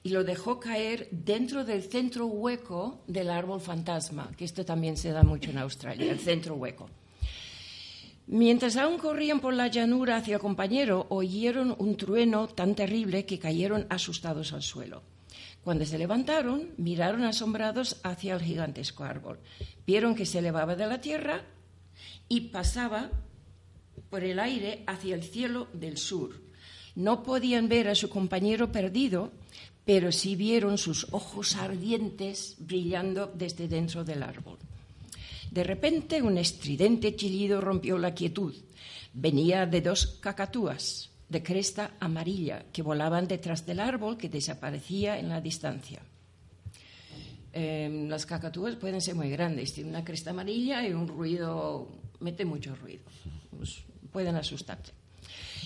[0.03, 5.13] y lo dejó caer dentro del centro hueco del árbol fantasma, que esto también se
[5.13, 6.91] da mucho en Australia, el centro hueco.
[8.27, 13.39] Mientras aún corrían por la llanura hacia el compañero, oyeron un trueno tan terrible que
[13.39, 15.03] cayeron asustados al suelo.
[15.63, 19.39] Cuando se levantaron, miraron asombrados hacia el gigantesco árbol.
[19.87, 21.43] Vieron que se elevaba de la tierra
[22.29, 23.11] y pasaba
[24.09, 26.41] por el aire hacia el cielo del sur.
[26.97, 29.33] No podían ver a su compañero perdido,
[29.85, 34.59] pero sí vieron sus ojos ardientes brillando desde dentro del árbol.
[35.51, 38.55] De repente un estridente chillido rompió la quietud.
[39.13, 45.29] Venía de dos cacatúas de cresta amarilla que volaban detrás del árbol que desaparecía en
[45.29, 46.03] la distancia.
[47.53, 51.89] Eh, las cacatúas pueden ser muy grandes, tienen una cresta amarilla y un ruido,
[52.19, 53.03] mete mucho ruido,
[53.57, 54.91] pues pueden asustarte.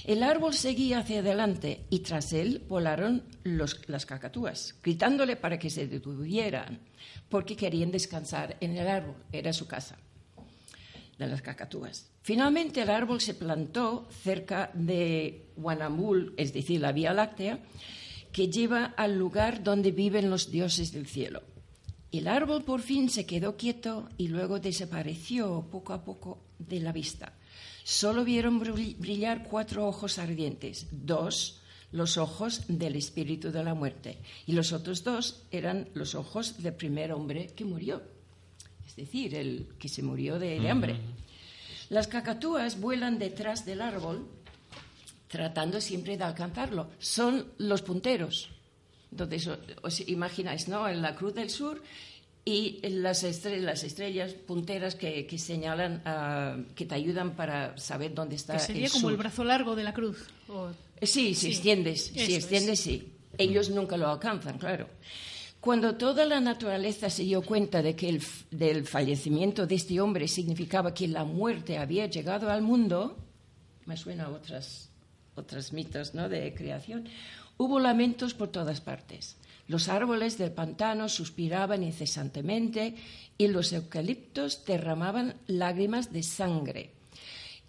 [0.05, 5.87] El árbol seguía hacia adelante y tras él volaron las cacatúas, gritándole para que se
[5.87, 6.79] detuvieran,
[7.31, 9.97] porque querían descansar en el árbol, era su casa
[11.19, 12.11] de las cacatúas.
[12.23, 17.59] Finalmente el árbol se plantó cerca de Wanamul, es decir, la Vía Láctea,
[18.33, 21.43] que lleva al lugar donde viven los dioses del cielo.
[22.11, 26.93] El árbol por fin se quedó quieto y luego desapareció poco a poco de la
[26.93, 27.33] vista.
[27.83, 31.61] Solo vieron brillar cuatro ojos ardientes, dos
[31.95, 36.75] los ojos del espíritu de la muerte y los otros dos eran los ojos del
[36.75, 38.03] primer hombre que murió,
[38.87, 40.97] es decir, el que se murió de, hambre.
[41.91, 44.29] Las cacatúas vuelan detrás del árbol
[45.29, 46.91] tratando siempre de alcanzarlo.
[46.99, 48.51] Son los punteros.
[49.11, 49.49] Entonces,
[49.83, 50.89] os imagináis, ¿no?
[50.89, 51.83] En la Cruz del Sur
[52.45, 58.37] y las estrellas, las estrellas punteras que, señalan, ah, que te ayudan para saber dónde
[58.37, 58.55] está.
[58.55, 60.27] Que sería como el brazo largo de la cruz.
[61.01, 63.13] Eh, sí, si extiendes, si extiendes, sí.
[63.39, 64.89] Ellos nunca lo alcanzan, claro.
[65.65, 70.29] Cuando toda la naturaleza se dio cuenta de que el del fallecimiento de este hombre
[70.29, 73.17] significaba que la muerte había llegado al mundo,
[73.87, 74.91] me suena a otras,
[75.35, 76.29] otras mitos ¿no?
[76.29, 77.09] de creación,
[77.57, 79.39] Hubo lamentos por todas partes.
[79.67, 82.97] Los árboles del pantano suspiraban incesantemente
[83.39, 86.91] y los eucaliptos derramaban lágrimas de sangre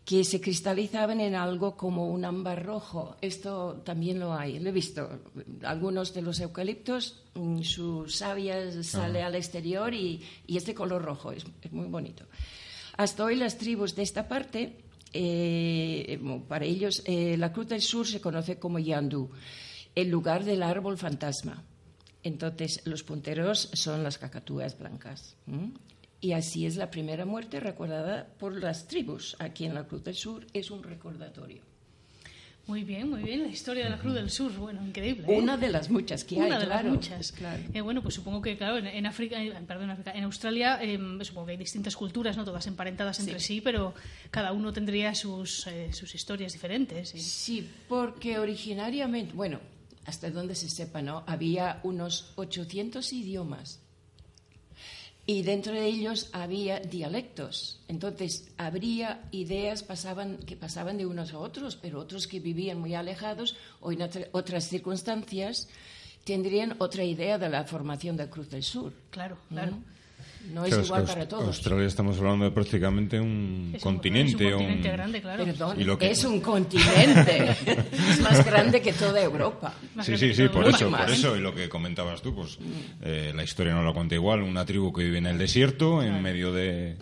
[0.05, 3.17] que se cristalizaban en algo como un ámbar rojo.
[3.21, 5.09] Esto también lo hay, lo he visto.
[5.63, 11.03] Algunos de los eucaliptos, mm, su savia sale al exterior y, y, es de color
[11.03, 12.25] rojo, es, muy bonito.
[12.97, 14.77] Hasta hoy las tribus de esta parte,
[15.11, 19.31] eh, para ellos, eh, la Cruz del Sur se conoce como Yandú
[19.95, 21.63] el lugar del árbol fantasma.
[22.21, 25.35] Entonces, los punteros son las cacatúas blancas.
[26.25, 29.35] Y así es la primera muerte recordada por las tribus.
[29.37, 31.61] Aquí en la Cruz del Sur es un recordatorio.
[32.65, 33.43] Muy bien, muy bien.
[33.43, 35.27] La historia de la Cruz del Sur, bueno, increíble.
[35.29, 35.37] ¿eh?
[35.37, 37.31] Una de las muchas que hay, Una de las muchas.
[37.31, 37.61] Claro.
[37.71, 41.45] Eh, bueno, pues supongo que, claro, en, África, eh, perdón, África, en Australia, em, supongo
[41.45, 42.43] que hay distintas culturas, ¿no?
[42.43, 43.93] Todas emparentadas entre sí, pero
[44.31, 47.09] cada uno tendría sus, sus historias diferentes.
[47.09, 49.59] Sí, porque originariamente, bueno,
[50.05, 51.23] hasta donde se sepa, ¿no?
[51.27, 53.84] Había unos 800 idiomas
[55.25, 57.79] y dentro de ellos había dialectos.
[57.87, 62.93] Entonces, habría ideas pasaban, que pasaban de unos a otros, pero otros que vivían muy
[62.93, 65.67] alejados o en otras circunstancias
[66.25, 68.93] tendrían otra idea de la formación de Cruz del Sur.
[69.09, 69.77] Claro, claro.
[70.53, 71.47] No es igual para todos.
[71.47, 74.45] Australia estamos hablando de prácticamente un continente.
[74.45, 75.45] Un, continente grande, claro.
[75.45, 77.49] Perdón, es un continente.
[78.09, 79.73] es más grande que toda Europa.
[80.01, 81.35] sí, sí, sí, por eso, por eso.
[81.35, 82.57] Y lo que comentabas tú, pues
[83.01, 84.41] eh, la historia no lo cuenta igual.
[84.41, 86.95] Una tribu que vive en el desierto, en medio de,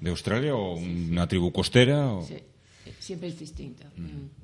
[0.00, 2.06] de, Australia, o una tribu costera.
[2.12, 2.22] O...
[2.22, 2.36] Sí,
[2.98, 3.84] siempre es distinto.
[3.96, 4.37] Mm.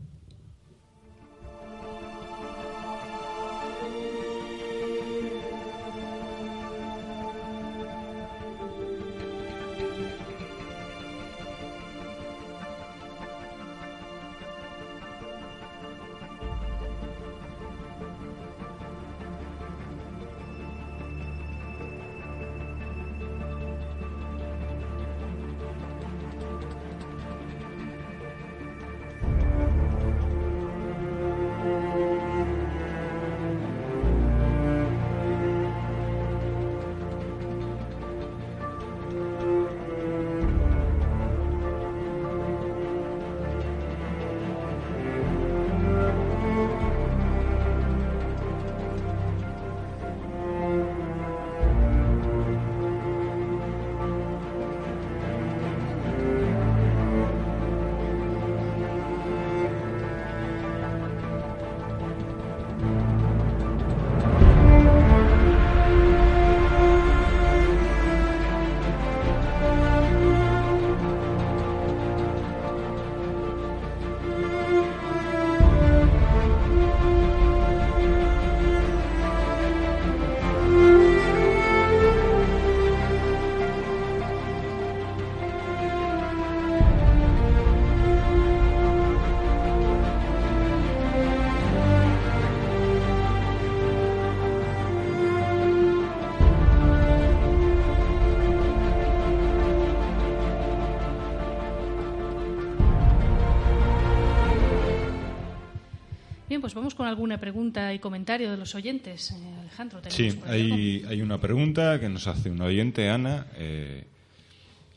[106.73, 106.77] Mm.
[106.77, 109.33] vamos con alguna pregunta y comentario de los oyentes.
[109.33, 114.05] Eh, Alejandro, Sí, hay, hay, una pregunta que nos hace una oyente, Ana, eh,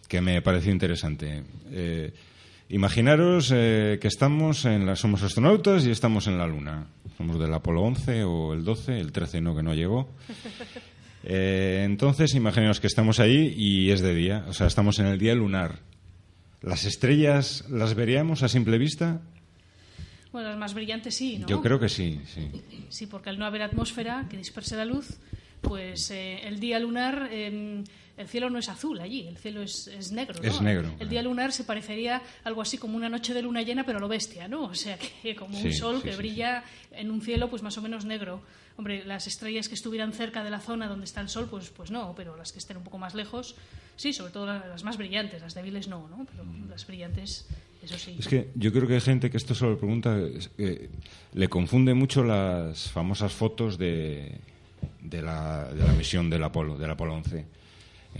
[0.07, 1.43] que me pareció interesante.
[1.71, 2.13] Eh,
[2.69, 6.87] imaginaros que estamos en la, somos astronautas y estamos en la Luna.
[7.17, 10.09] Somos del Apolo 11 o el 12, el 13 no, que no llegó.
[11.23, 15.35] entonces, imaginaros que estamos ahí y es de día, o sea, estamos en el día
[15.35, 15.79] lunar.
[16.61, 19.21] ¿Las estrellas las veríamos a simple vista?
[20.31, 21.47] Bueno, las más brillantes sí, ¿no?
[21.47, 22.49] Yo creo que sí, sí.
[22.89, 25.17] Sí, porque al no haber atmósfera que disperse la luz,
[25.61, 27.83] pues eh, el día lunar em,
[28.17, 30.41] el cielo no es azul allí, el cielo es, es negro.
[30.41, 30.47] ¿no?
[30.47, 31.09] Es negro, El claro.
[31.09, 34.47] día lunar se parecería algo así como una noche de luna llena, pero lo bestia,
[34.47, 34.63] ¿no?
[34.63, 37.77] O sea, que como un sol sí, que sí, brilla en un cielo pues más
[37.77, 38.41] o menos negro.
[38.77, 41.89] Hombre, las estrellas que estuvieran cerca de la zona donde está el sol, pues, pues
[41.89, 43.55] no, pero las que estén un poco más lejos,
[43.95, 46.25] sí, sobre todo la- las más brillantes, las débiles no, ¿no?
[46.31, 47.47] Pero las brillantes,
[48.17, 50.17] Es que yo creo que hay gente que esto se lo pregunta,
[50.57, 50.89] que
[51.33, 54.39] le confunde mucho las famosas fotos de,
[55.01, 57.45] de, la, de la misión del Apolo, del Apolo 11,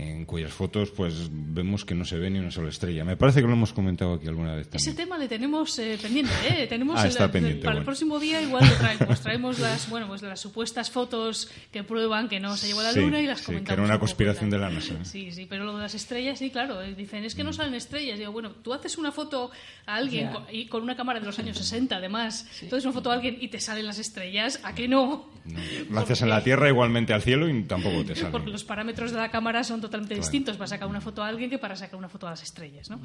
[0.00, 3.04] en cuyas fotos pues vemos que no se ve ni una sola estrella.
[3.04, 4.96] Me parece que lo hemos comentado aquí alguna vez Ese también.
[4.96, 6.66] tema le tenemos eh, pendiente, ¿eh?
[6.68, 7.84] Tenemos Ah, el- está el- pendiente, para el bueno.
[7.86, 9.20] próximo día igual lo traemos.
[9.20, 12.92] Traemos las, bueno, pues las supuestas fotos que prueban que no se llevó a la
[12.92, 13.66] Sí, luna y las sí, comentamos.
[13.68, 14.60] que era una un poco conspiración tal.
[14.60, 15.04] de la NASA, ¿eh?
[15.04, 16.80] Sí, sí, pero lo de las estrellas, sí, claro.
[16.80, 17.46] eh, Dicen, es que Mm.
[17.46, 18.18] no salen estrellas.
[18.20, 19.50] Digo, bueno, tú haces una foto
[19.86, 20.32] a alguien Ya.
[20.32, 22.46] con, y con una cámara de los años 60, además.
[22.62, 25.28] Entonces una foto a alguien y te salen las estrellas, ¿a qué no?
[25.44, 25.58] No,
[25.90, 28.30] Lo haces en la Tierra igualmente al cielo y tampoco te sale.
[28.30, 30.26] Porque los parámetros de la cámara son totalmente Claro.
[30.26, 32.88] distintos para sacar una foto a alguien que para sacar una foto a las estrellas,
[32.90, 33.00] ¿no?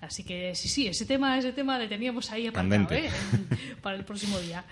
[0.00, 3.06] Así que sí, sí, ese tema, ese tema le teníamos ahí Candente.
[3.06, 3.10] ¿eh?
[3.82, 4.64] para el próximo día.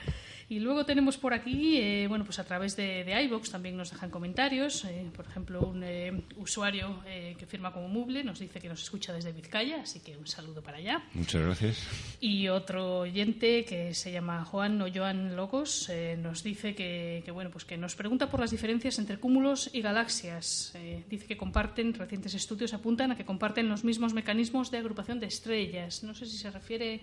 [0.53, 3.91] Y luego tenemos por aquí, eh, bueno, pues a través de, de iVoox también nos
[3.91, 4.85] dejan comentarios.
[4.85, 7.03] eh, por ejemplo, un eh, usuario
[7.39, 10.61] que firma como Muble nos dice que nos escucha desde Vizcaya, así que un saludo
[10.63, 11.05] para allá.
[11.15, 11.89] Muchas gracias.
[12.21, 17.49] Y otro oyente que se llama Juan o Joan Locos nos dice que, que, bueno,
[17.49, 20.75] pues que nos pregunta por las diferencias entre cúmulos y galaxias.
[21.09, 25.29] Dice que comparten, recientes estudios apuntan a que comparten los mismos mecanismos de agrupación de
[25.29, 26.03] estrellas.
[26.03, 27.01] No sé si se refiere.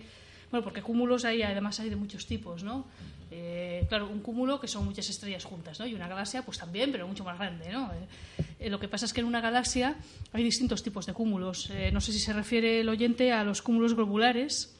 [0.51, 2.85] Bueno, porque cúmulos hay, además hay de muchos tipos, ¿no?
[3.31, 5.85] Eh, claro, un cúmulo que son muchas estrellas juntas, ¿no?
[5.85, 7.91] Y una galaxia, pues también, pero mucho más grande, ¿no?
[7.93, 9.95] Eh, eh, lo que pasa es que en una galaxia
[10.33, 11.69] hay distintos tipos de cúmulos.
[11.69, 14.75] Eh, no sé si se refiere el oyente a los cúmulos globulares,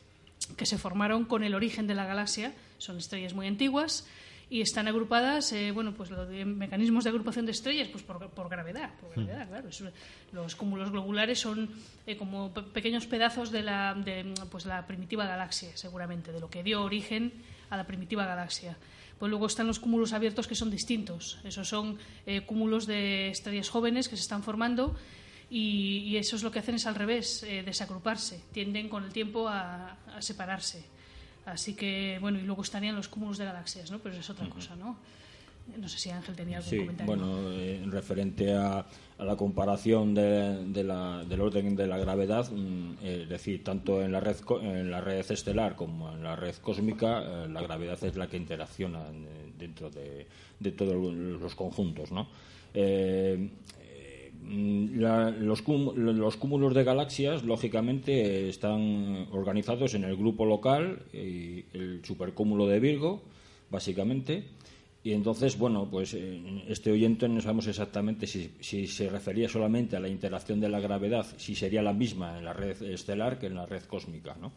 [0.57, 2.53] que se formaron con el origen de la galaxia.
[2.79, 4.07] Son estrellas muy antiguas
[4.49, 8.31] y están agrupadas, eh, bueno, pues lo de mecanismos de agrupación de estrellas, pues por,
[8.31, 9.69] por gravedad, por gravedad, claro.
[10.31, 11.69] Los cúmulos globulares son
[12.07, 16.49] eh, como pe- pequeños pedazos de la, de, pues la primitiva galaxia, seguramente, de lo
[16.49, 17.31] que dio origen
[17.69, 18.77] a la primitiva galaxia.
[19.17, 21.39] Pues luego están los cúmulos abiertos que son distintos.
[21.43, 24.95] Esos son eh, cúmulos de estrellas jóvenes que se están formando
[25.49, 28.41] y, y eso es lo que hacen es al revés, eh, desagruparse.
[28.53, 30.85] Tienden con el tiempo a, a separarse.
[31.45, 33.99] Así que, bueno, y luego estarían los cúmulos de galaxias, ¿no?
[33.99, 34.97] Pero eso es otra cosa, ¿no?
[35.77, 37.05] No sé si Ángel tenía algún Sí, comentario.
[37.15, 38.85] bueno, eh, en referente a,
[39.19, 43.63] a la comparación de, de la- del orden de la gravedad, mm, eh, es decir,
[43.63, 47.61] tanto en la red en la red estelar como en la red cósmica, eh, la
[47.61, 49.27] gravedad es la que interacciona en-
[49.57, 50.25] dentro de,
[50.59, 52.27] de todos los conjuntos, ¿no?
[52.73, 53.49] Eh,
[54.41, 61.65] mm, la- los, los cúmulos de galaxias, lógicamente, están organizados en el grupo local y
[61.73, 63.21] el supercúmulo de Virgo,
[63.69, 64.43] básicamente.
[65.09, 69.95] Y entonces, bueno, pues eh, este oyente no sabemos exactamente si, si se refería solamente
[69.95, 73.47] a la interacción de la gravedad, si sería la misma en la red estelar que
[73.47, 74.51] en la red cósmica, ¿no?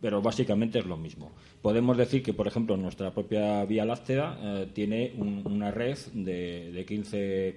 [0.00, 1.32] Pero básicamente es lo mismo.
[1.60, 6.72] Podemos decir que, por ejemplo, nuestra propia Vía Láctea eh, tiene un- una red de,
[6.72, 7.56] de 15...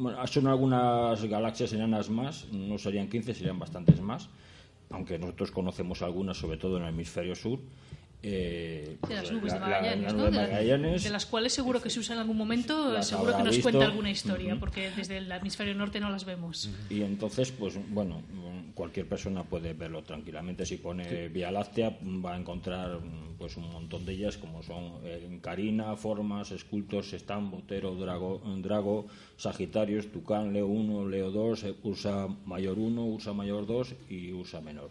[0.00, 4.28] bueno, son algunas galaxias enanas más, no serían 15, serían bastantes más,
[4.90, 7.60] aunque nosotros conocemos algunas, sobre todo en el hemisferio sur.
[8.28, 10.24] Eh, de las nubes de la- la- Magallanes, la ¿no?
[10.24, 13.42] de De- Magallanes, de las cuales seguro que se usa en algún momento, seguro que
[13.44, 13.70] nos visto.
[13.70, 14.60] cuenta alguna historia, Ujú.
[14.60, 16.68] porque desde el hemisferio norte no las vemos.
[16.90, 18.22] Y entonces, pues bueno,
[18.74, 20.66] cualquier persona puede verlo tranquilamente.
[20.66, 22.98] Si pone Vía Láctea, va a encontrar
[23.38, 29.06] pues un montón de ellas, como son eh, Carina, Formas, Escultor, Sestán, Botero, Drago, Drago,
[29.36, 34.60] Sagitarios, Tucán, Leo 1, Leo 2, eh, Ursa Mayor 1, Ursa Mayor 2 y Ursa
[34.60, 34.90] Menor.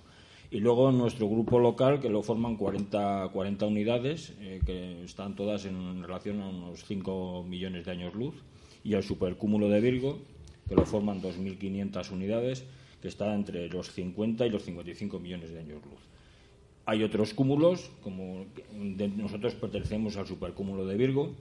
[0.56, 5.65] Y luego nuestro grupo local, que lo forman 40, 40 unidades, eh, que están todas
[5.65, 8.36] en relación a unos 5 millones de años luz,
[8.82, 10.18] y el supercúmulo de Virgo,
[10.70, 12.63] que lo forman 2.500 unidades,
[13.02, 16.00] que está entre los 50 y los 55 millones de años luz.
[16.86, 18.46] Hay otros cúmulos, como
[19.18, 21.36] nosotros pertenecemos al supercúmulo de Virgo,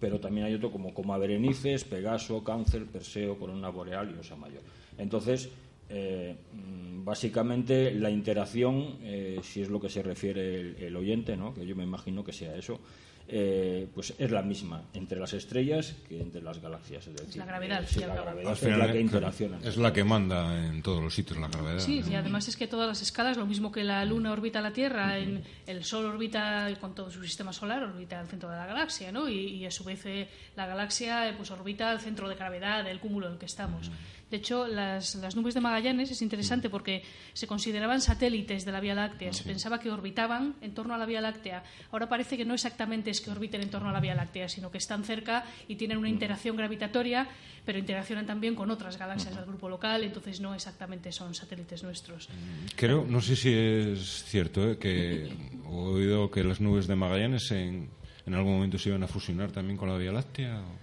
[0.00, 4.60] pero también hay otro como Coma Berenices, Pegaso, Cáncer, Perseo, Corona Boreal y Osa Mayor.
[4.98, 5.48] Entonces,
[5.94, 11.36] eh, mm, básicamente la interacción, eh, si es lo que se refiere el, el oyente,
[11.36, 11.52] ¿no?
[11.52, 12.80] que yo me imagino que sea eso,
[13.28, 17.06] eh, pues es la misma entre las estrellas que entre las galaxias.
[17.06, 19.58] Es decir, la gravedad, la es la que interacciona.
[19.64, 21.78] Es la que manda en todos los sitios la gravedad.
[21.78, 24.72] Sí, y además es que todas las escalas, lo mismo que la Luna orbita la
[24.72, 28.66] Tierra, en el Sol orbita con todo su sistema solar, orbita al centro de la
[28.66, 29.28] galaxia, ¿no?
[29.28, 32.84] Y, y a su vez eh, la galaxia eh, pues orbita al centro de gravedad
[32.84, 33.90] del cúmulo en el que estamos.
[34.32, 37.02] De hecho, las, las nubes de Magallanes es interesante porque
[37.34, 39.30] se consideraban satélites de la Vía Láctea.
[39.34, 41.62] Se pensaba que orbitaban en torno a la Vía Láctea.
[41.90, 44.70] Ahora parece que no exactamente es que orbiten en torno a la Vía Láctea, sino
[44.70, 47.28] que están cerca y tienen una interacción gravitatoria,
[47.66, 52.30] pero interaccionan también con otras galaxias del grupo local, entonces no exactamente son satélites nuestros.
[52.74, 54.78] Creo, no sé si es cierto, ¿eh?
[54.78, 57.90] que he oído que las nubes de Magallanes en,
[58.24, 60.58] en algún momento se iban a fusionar también con la Vía Láctea.
[60.58, 60.81] o-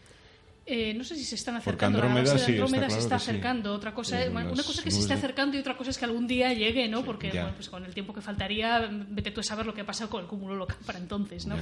[0.72, 1.98] Eh, no sé si se están Porque acercando.
[1.98, 3.30] Andrómeda la galaxia sí, está se claro está sí.
[3.32, 3.74] acercando.
[3.74, 6.06] Otra cosa, bueno, una cosa es que se de- acercando y otra cosa es que
[6.06, 7.04] algún día llegue, ¿no?
[7.04, 9.86] Porque bueno, pues con el tiempo que faltaría, vete tú a saber lo que ha
[9.86, 11.56] pasado con el cúmulo local para entonces, ¿no?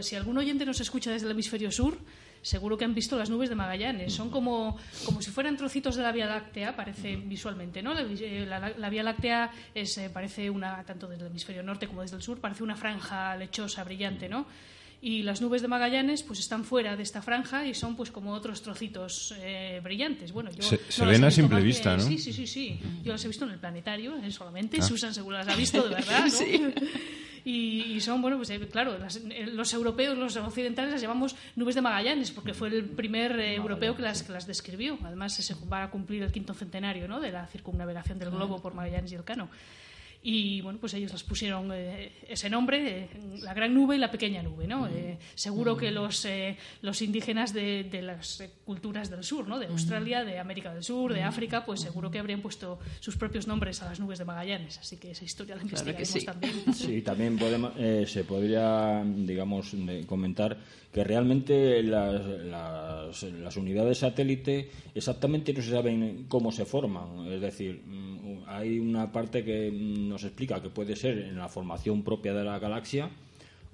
[0.00, 1.98] Si algún oyente nos escucha desde el hemisferio sur,
[2.42, 4.12] seguro que han visto las nubes de Magallanes.
[4.14, 7.92] Son como, como si fueran trocitos de la Vía Láctea, parece visualmente, ¿no?
[7.92, 11.86] La, eh, la- la Vía Láctea es, eh, parece una, tanto desde el hemisferio norte
[11.86, 14.46] como desde el sur, parece una franja lechosa, brillante, ¿no?
[15.08, 18.32] Y las nubes de Magallanes pues están fuera de esta franja y son pues como
[18.32, 20.32] otros trocitos eh, brillantes.
[20.32, 22.02] Bueno, yo Se- no se las ven a simple que- vista, ¿no?
[22.02, 22.80] Sí, sí, sí, sí.
[23.04, 24.78] Yo las he visto en el planetario, eh, solamente.
[24.80, 24.82] Ah.
[24.82, 26.32] Susan seguro las ha visto de verdad, ¿no?
[27.48, 31.36] Y, y son, bueno, pues eh, claro, las- eh, los europeos, los occidentales las llamamos
[31.54, 34.98] nubes de Magallanes, porque fue el primer eh, europeo que las, que las describió.
[35.04, 37.20] Además, se va a cumplir el quinto centenario ¿no?
[37.20, 39.48] de la circunnavegación del globo por Magallanes y Elcano.
[40.28, 43.08] Y bueno, pues ellos las pusieron eh, ese nombre, eh,
[43.42, 44.88] la gran nube y la pequeña nube, ¿no?
[44.88, 49.60] Eh, seguro que los, eh, los indígenas de, de las culturas del sur, ¿no?
[49.60, 53.46] De Australia, de América del Sur, de África, pues seguro que habrían puesto sus propios
[53.46, 54.78] nombres a las nubes de Magallanes.
[54.78, 56.26] Así que esa historia la Claro investigaremos sí.
[56.26, 56.52] también.
[56.74, 60.58] Sí, también podemos, eh, se podría, digamos, comentar
[60.92, 67.30] que realmente las, las, las unidades satélite exactamente no se saben cómo se forman.
[67.30, 71.48] Es decir, mm, hay una parte que mm, nos explica que puede ser en la
[71.48, 73.10] formación propia de la galaxia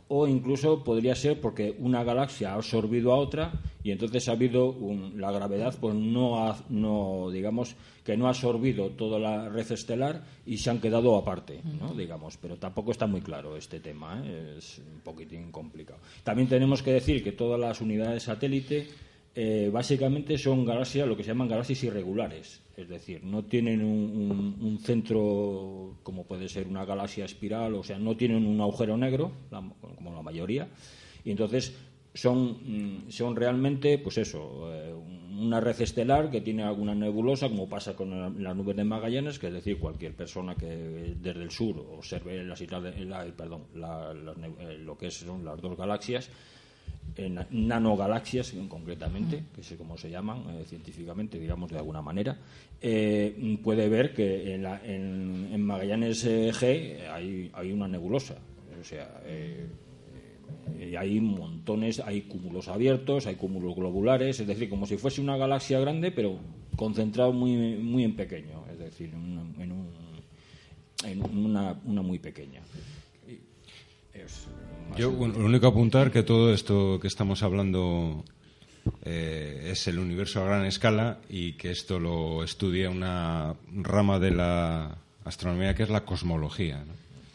[0.08, 3.52] o incluso podría ser porque una galaxia ha absorbido a otra
[3.84, 8.30] y entonces ha habido un- la gravedad pues no ha, no digamos que no ha
[8.30, 11.94] absorbido toda la red estelar y se han quedado aparte ¿no?
[11.94, 14.56] digamos pero tampoco está muy claro este tema ¿eh?
[14.58, 18.88] es un poquitín complicado también tenemos que decir que todas las unidades satélite
[19.34, 22.60] eh, básicamente son galaxias lo que se llaman galaxias irregulares.
[22.76, 27.82] Es decir no tienen un, un- un centro como puede ser una galaxia espiral o
[27.82, 29.62] sea no tienen un agujero negro la-
[29.96, 30.68] como la mayoría.
[31.24, 31.74] Y entonces
[32.14, 32.58] son,
[33.06, 34.92] mm, son realmente, pues eso, eh,
[35.40, 39.38] una red estelar que tiene alguna nebulosa, como pasa con la- las nubes de Magallanes,
[39.38, 44.14] que es decir, cualquier persona que desde el sur observe las islas la-
[44.60, 46.28] eh, lo que son las dos galaxias,
[47.16, 52.38] en nanogalaxias concretamente, que es como se llaman eh, científicamente, digamos de alguna manera,
[52.80, 57.08] eh, puede ver que en, la- en- Magallanes eh, G
[57.54, 58.36] hay, una nebulosa.
[58.80, 59.20] O sea,
[60.98, 65.78] hay montones, hay cúmulos abiertos, hay cúmulos globulares, es decir, como si fuese una galaxia
[65.80, 66.38] grande, pero
[66.76, 72.62] concentrado muy, muy en pequeño, es decir, en, un- en un- una, una muy pequeña.
[74.14, 74.46] Es
[74.96, 78.24] Yo, bueno, lo único apuntar que todo esto que estamos hablando
[79.04, 84.30] eh, es el universo a gran escala y que esto lo estudia una rama de
[84.32, 86.84] la astronomía que es la cosmología.
[86.84, 86.92] ¿no?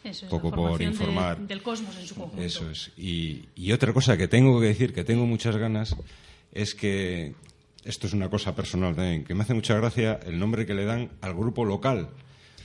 [0.10, 1.38] Eso es, Poco la por de- informar.
[1.40, 2.42] del cosmos en su conjunto.
[2.44, 2.92] Eso es.
[2.98, 5.96] Y, y otra cosa que tengo que decir, que tengo muchas ganas,
[6.52, 7.34] es que
[7.84, 10.86] esto es una cosa personal también, que me hace mucha gracia el nombre que le
[10.86, 12.10] dan al grupo local.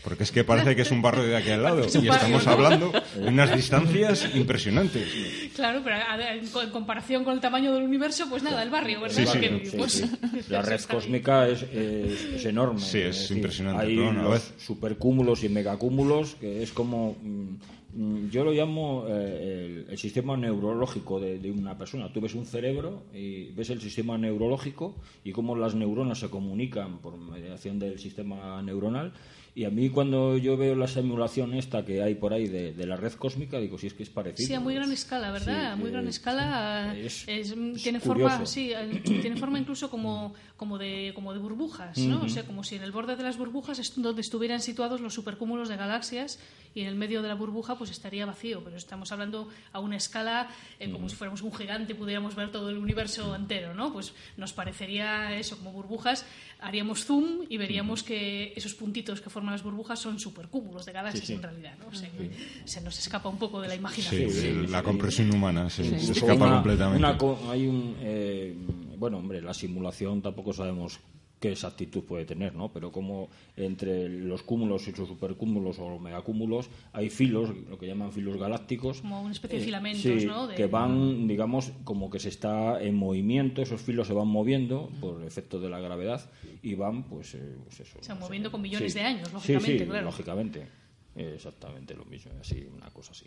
[0.05, 1.86] Porque es que parece que es un barrio de aquí al lado.
[2.03, 5.07] Y estamos hablando de unas distancias impresionantes.
[5.55, 8.70] Claro, pero a- en, co- en comparación con el tamaño del universo, pues nada, el
[8.70, 9.16] barrio, ¿verdad?
[9.16, 9.92] Sí, sí, Que sí, vivimos.
[9.92, 10.40] Sí, sí.
[10.48, 12.80] La red cósmica es, es- es enorme.
[12.80, 17.16] Sí, es impresionante, Hay pero bueno, a los vez- supercúmulos y megacúmulos, que es como.
[17.22, 22.11] mm, yo lo llamo eh, el, el sistema neurológico de, de una persona.
[22.11, 26.98] Tú ves un cerebro y ves el sistema neurológico y cómo las neuronas se comunican
[26.98, 29.12] por mediación del sistema neuronal.
[29.55, 32.86] Y a mí, cuando yo veo la simulación esta que hay por ahí de, de
[32.86, 34.46] la red cósmica, digo, si es que es parecido.
[34.48, 35.55] Sí, a muy gran escala, ¿verdad?
[35.66, 38.30] sí, a muy gran escala es- es- tiene curioso.
[38.30, 40.32] forma, sí, eh, tiene forma incluso como,
[40.63, 42.23] como de como de burbujas, ¿no?
[42.23, 45.13] O sea, como si en el borde de las burbujas es donde estuvieran situados los
[45.13, 46.39] supercúmulos de galaxias
[46.73, 49.97] y en el medio de la burbuja pues estaría vacío, pero estamos hablando a una
[49.97, 50.49] escala
[50.79, 53.93] eh, como si fuéramos un gigante y pudiéramos ver todo el universo entero, ¿no?
[53.93, 56.25] Pues nos parecería eso como burbujas,
[56.61, 61.27] haríamos zoom y veríamos que esos puntitos que forman las burbujas son supercúmulos de galaxias
[61.27, 61.33] Sí, sí.
[61.35, 61.89] en realidad, ¿no?
[61.89, 62.31] O sea, que
[62.67, 64.71] se nos escapa un poco de la Sí, imaginación.
[64.71, 67.05] la compresión humana se, escapa una- completamente.
[67.05, 68.55] una hay un, eh,
[69.03, 71.00] bueno, hombre, la simulación tampoco sabemos
[71.40, 72.72] qué exactitud puede tener, ¿no?
[72.72, 77.88] Pero como entre los cúmulos y los supercúmulos o los megacúmulos hay filos, lo que
[77.88, 79.00] llaman filos galácticos.
[79.00, 80.48] Como una especie de filamentos, ¿no?
[80.50, 85.24] Que van, digamos, como que se está en movimiento, esos filos se van moviendo por
[85.24, 86.30] efecto de la gravedad
[86.62, 87.98] y van, pues, eh, pues eso.
[88.00, 90.05] Se van moviendo con millones de años, lógicamente, sí, claro.
[90.05, 90.68] lógicamente.
[91.16, 93.26] Exactamente lo mismo, así, una cosa así.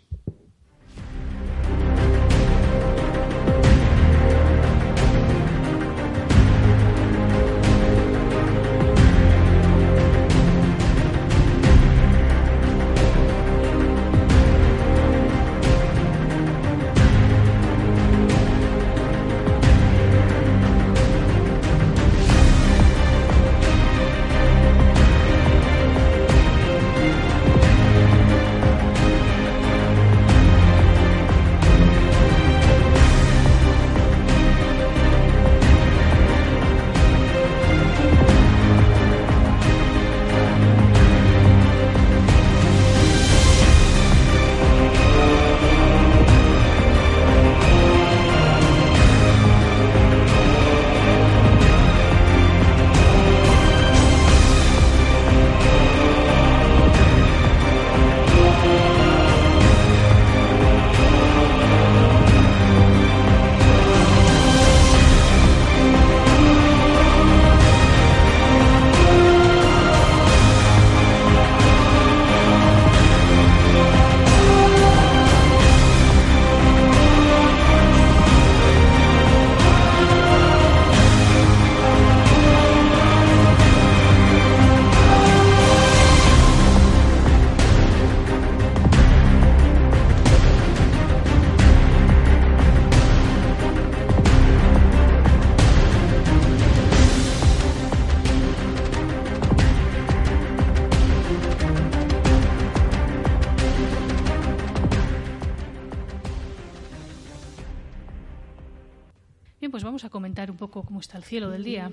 [111.26, 111.90] Cielo del día.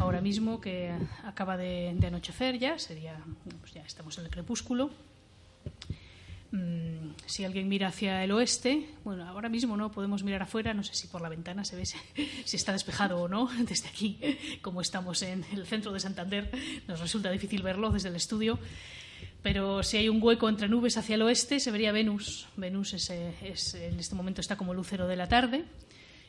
[0.00, 0.92] Ahora mismo que
[1.24, 3.18] acaba de, anochecer ya, sería,
[3.60, 4.90] pues ya estamos en el crepúsculo.
[6.50, 10.84] Mm, si alguien mira hacia el oeste, bueno, ahora mismo no podemos mirar afuera, no
[10.84, 11.84] sé si por la ventana se ve
[12.44, 13.48] si, está despejado o no.
[13.68, 14.18] Desde aquí,
[14.62, 16.50] como estamos en el centro de Santander,
[16.88, 18.58] nos resulta difícil verlo desde el estudio
[19.42, 22.48] pero si hay un hueco entre nubes hacia el oeste se vería Venus.
[22.56, 25.66] Venus es, es, en este momento está como lucero de la tarde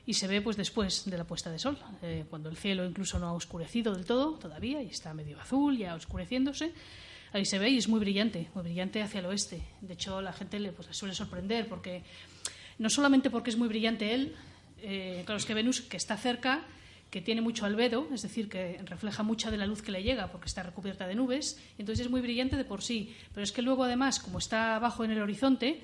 [0.05, 3.17] y se ve pues después de la puesta de sol, eh, cuando el cielo incluso
[3.19, 6.73] no ha oscurecido del todo todavía y está medio azul, ya oscureciéndose.
[7.33, 9.61] Ahí se ve y es muy brillante, muy brillante hacia el oeste.
[9.81, 12.03] De hecho, la gente le, pues, suele sorprender porque
[12.77, 14.35] no solamente porque es muy brillante él,
[14.81, 16.63] eh, claro, es que Venus, que está cerca,
[17.09, 20.31] que tiene mucho albedo, es decir, que refleja mucha de la luz que le llega
[20.31, 23.15] porque está recubierta de nubes, entonces es muy brillante de por sí.
[23.33, 25.81] Pero es que luego, además, como está abajo en el horizonte,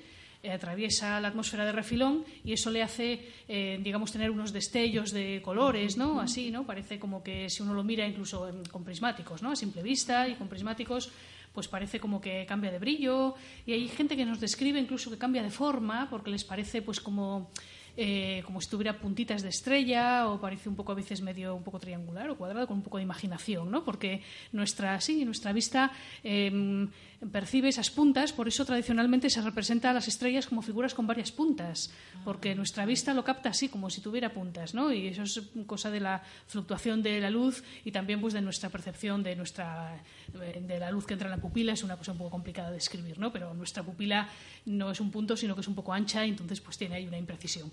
[0.50, 5.40] atraviesa la atmósfera de refilón y eso le hace, eh, digamos, tener unos destellos de
[5.42, 6.20] colores, ¿no?
[6.20, 6.64] Así, ¿no?
[6.66, 9.52] Parece como que si uno lo mira incluso con prismáticos, ¿no?
[9.52, 11.12] A simple vista y con prismáticos
[11.52, 13.34] pues parece como que cambia de brillo
[13.66, 16.98] y hay gente que nos describe incluso que cambia de forma porque les parece pues
[16.98, 17.50] como
[17.94, 21.62] eh, como si tuviera puntitas de estrella o parece un poco a veces medio un
[21.62, 23.84] poco triangular o cuadrado con un poco de imaginación, ¿no?
[23.84, 24.22] Porque
[24.52, 25.92] nuestra sí, nuestra vista
[26.24, 26.88] eh,
[27.30, 31.30] percibe esas puntas, por eso tradicionalmente se representa a las estrellas como figuras con varias
[31.30, 31.92] puntas,
[32.24, 34.92] porque nuestra vista lo capta así, como si tuviera puntas, ¿no?
[34.92, 38.70] Y eso es cosa de la fluctuación de la luz y también pues de nuestra
[38.70, 40.02] percepción de nuestra
[40.32, 42.74] de la luz que entra en la pupila, es una cosa un poco complicada de
[42.74, 43.32] describir, ¿no?
[43.32, 44.28] Pero nuestra pupila
[44.66, 47.06] no es un punto, sino que es un poco ancha y entonces pues tiene ahí
[47.06, 47.70] una imprecisión.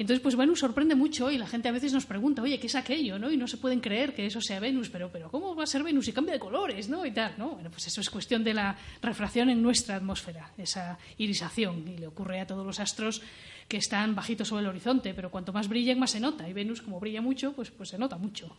[0.00, 2.74] Entonces, pues Venus sorprende mucho y la gente a veces nos pregunta, oye, ¿qué es
[2.74, 3.18] aquello?
[3.18, 3.30] ¿no?
[3.30, 5.82] Y no se pueden creer que eso sea Venus, pero, pero ¿cómo va a ser
[5.82, 6.88] Venus y cambia de colores?
[6.88, 7.04] ¿no?
[7.04, 7.50] Y tal, ¿no?
[7.50, 12.06] Bueno, pues eso es cuestión de la refracción en nuestra atmósfera, esa irisación, y le
[12.06, 13.20] ocurre a todos los astros
[13.68, 16.48] que están bajitos sobre el horizonte, pero cuanto más brillen, más se nota.
[16.48, 18.56] Y Venus, como brilla mucho, pues, pues se nota mucho.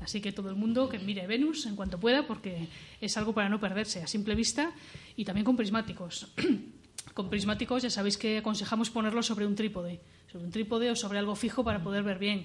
[0.00, 2.68] Así que todo el mundo que mire Venus en cuanto pueda, porque
[3.00, 4.70] es algo para no perderse a simple vista
[5.16, 6.28] y también con prismáticos.
[7.12, 10.00] con prismáticos ya sabéis que aconsejamos ponerlo sobre un trípode
[10.34, 12.44] sobre un trípode o sobre algo fijo para poder ver bien.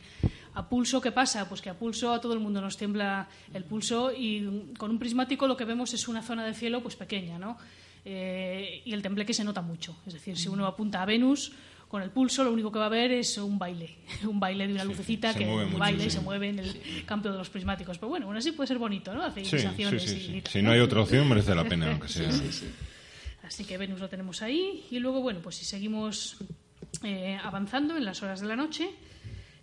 [0.53, 1.49] ¿A pulso qué pasa?
[1.49, 4.99] Pues que a pulso a todo el mundo nos tiembla el pulso y con un
[4.99, 7.57] prismático lo que vemos es una zona de cielo pues pequeña, ¿no?
[8.05, 9.97] Eh, y el tembleque se nota mucho.
[10.05, 11.51] Es decir, si uno apunta a Venus
[11.88, 14.74] con el pulso, lo único que va a ver es un baile, un baile de
[14.74, 17.97] una lucecita que baila y se mueve en el campo de los prismáticos.
[17.97, 19.24] Pero bueno, aún así puede ser bonito, ¿no?
[19.24, 22.30] Hace y, Si no hay otra opción, merece la pena, aunque sea.
[23.50, 24.86] Así que Venus lo tenemos ahí.
[24.91, 26.38] Y luego, bueno, pues si seguimos
[27.02, 28.91] eh, avanzando en las horas de la noche,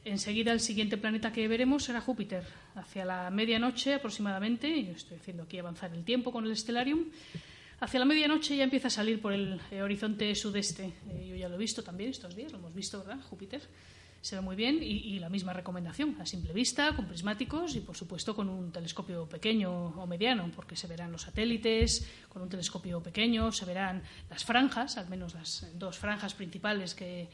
[0.06, 2.44] Enseguida el siguiente planeta que veremos será Júpiter.
[2.76, 7.06] Hacia la medianoche aproximadamente, y estoy haciendo aquí avanzar el tiempo con el Stellarium,
[7.80, 10.92] hacia la medianoche ya empieza a salir por el eh, horizonte sudeste.
[11.10, 13.20] Eh, yo ya lo he visto también estos días, lo hemos visto, ¿verdad?
[13.28, 13.62] Júpiter
[14.26, 17.96] se ve muy bien y, la misma recomendación, a simple vista, con prismáticos y, por
[17.96, 23.00] supuesto, con un telescopio pequeño o mediano, porque se verán los satélites, con un telescopio
[23.00, 27.28] pequeño se verán las franjas, al menos las dos franjas principales que,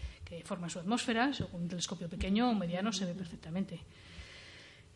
[0.45, 3.81] forman su atmósfera, con un telescopio pequeño o mediano se ve perfectamente.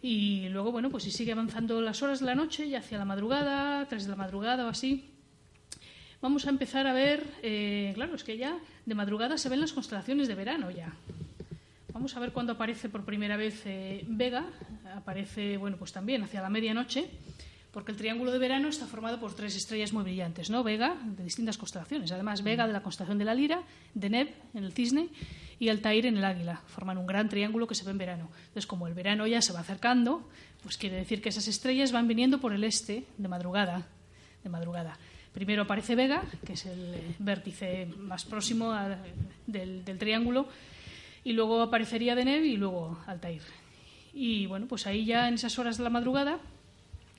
[0.02, 3.06] Y luego, bueno, pues si sigue avanzando las horas de la noche y hacia la
[3.06, 5.08] madrugada, tres de la madrugada o así,
[6.20, 9.72] vamos a empezar a ver, eh, claro, es que ya de madrugada se ven las
[9.72, 10.92] constelaciones de verano ya.
[11.96, 14.44] Vamos a ver cuándo aparece por primera vez eh, Vega.
[14.94, 17.08] Aparece, bueno, pues también hacia la medianoche,
[17.70, 20.62] porque el triángulo de verano está formado por tres estrellas muy brillantes, ¿no?
[20.62, 22.12] Vega, de distintas constelaciones.
[22.12, 23.62] Además, Vega de la constelación de la Lira,
[23.94, 25.08] Deneb en el Cisne
[25.58, 26.60] y Altair en el Águila.
[26.66, 28.28] Forman un gran triángulo que se ve en verano.
[28.40, 30.28] Entonces, como el verano ya se va acercando,
[30.62, 33.86] pues quiere decir que esas estrellas van viniendo por el este de madrugada.
[34.44, 34.98] De madrugada.
[35.32, 38.74] Primero aparece Vega, que es el vértice más próximo
[39.46, 40.46] del triángulo,
[41.26, 43.42] y luego aparecería Deneb y luego Altair.
[44.14, 46.38] Y bueno, pues ahí ya en esas horas de la madrugada,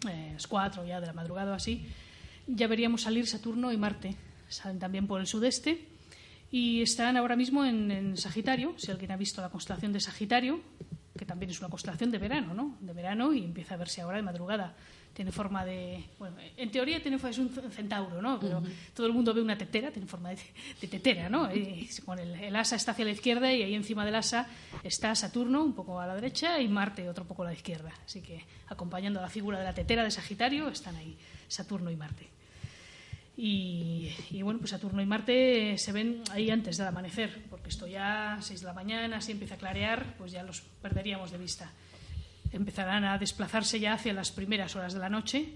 [0.10, 1.86] eh, las cuatro ya de la madrugada o así,
[2.48, 4.16] ya veríamos salir Saturno y Marte.
[4.48, 5.90] Salen también por el sudeste
[6.50, 8.76] y están ahora mismo en, en, Sagitario.
[8.78, 10.62] Si alguien ha visto la constelación de Sagitario,
[11.18, 12.78] que también es una constelación de verano, ¿no?
[12.80, 14.74] De verano y empieza a verse ahora de madrugada
[15.18, 16.04] tiene forma de.
[16.20, 18.40] Bueno, en teoría tiene, es un centauro, ¿no?
[18.40, 18.62] Pero
[18.94, 21.52] todo el mundo ve una tetera, tiene forma de, tetera, ¿no?
[21.52, 24.48] Y, con el, asa está hacia la izquierda y ahí encima del asa
[24.84, 27.92] está Saturno, un poco a la derecha, y Marte, otro poco a la izquierda.
[28.06, 31.96] Así que acompañando a la figura de la tetera de Sagitario están ahí Saturno y
[31.96, 32.30] Marte.
[33.36, 34.14] Y,
[34.44, 38.42] bueno, pues Saturno y Marte se ven ahí antes del amanecer, porque esto ya a
[38.44, 41.72] 6 de la mañana, si empieza a clarear, pues ya los perderíamos de vista
[42.52, 45.54] empezarán a desplazarse ya hacia las primeras horas de la noche,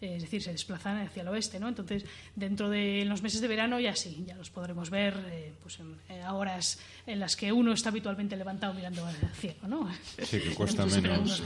[0.00, 1.68] eh, es decir, se desplazan hacia el oeste, ¿no?
[1.68, 5.78] Entonces, dentro de los meses de verano ya sí, ya los podremos ver eh, pues
[5.78, 9.88] en, a horas en las que uno está habitualmente levantado mirando al cielo, ¿no?
[10.22, 11.42] Sí, que cuesta menos.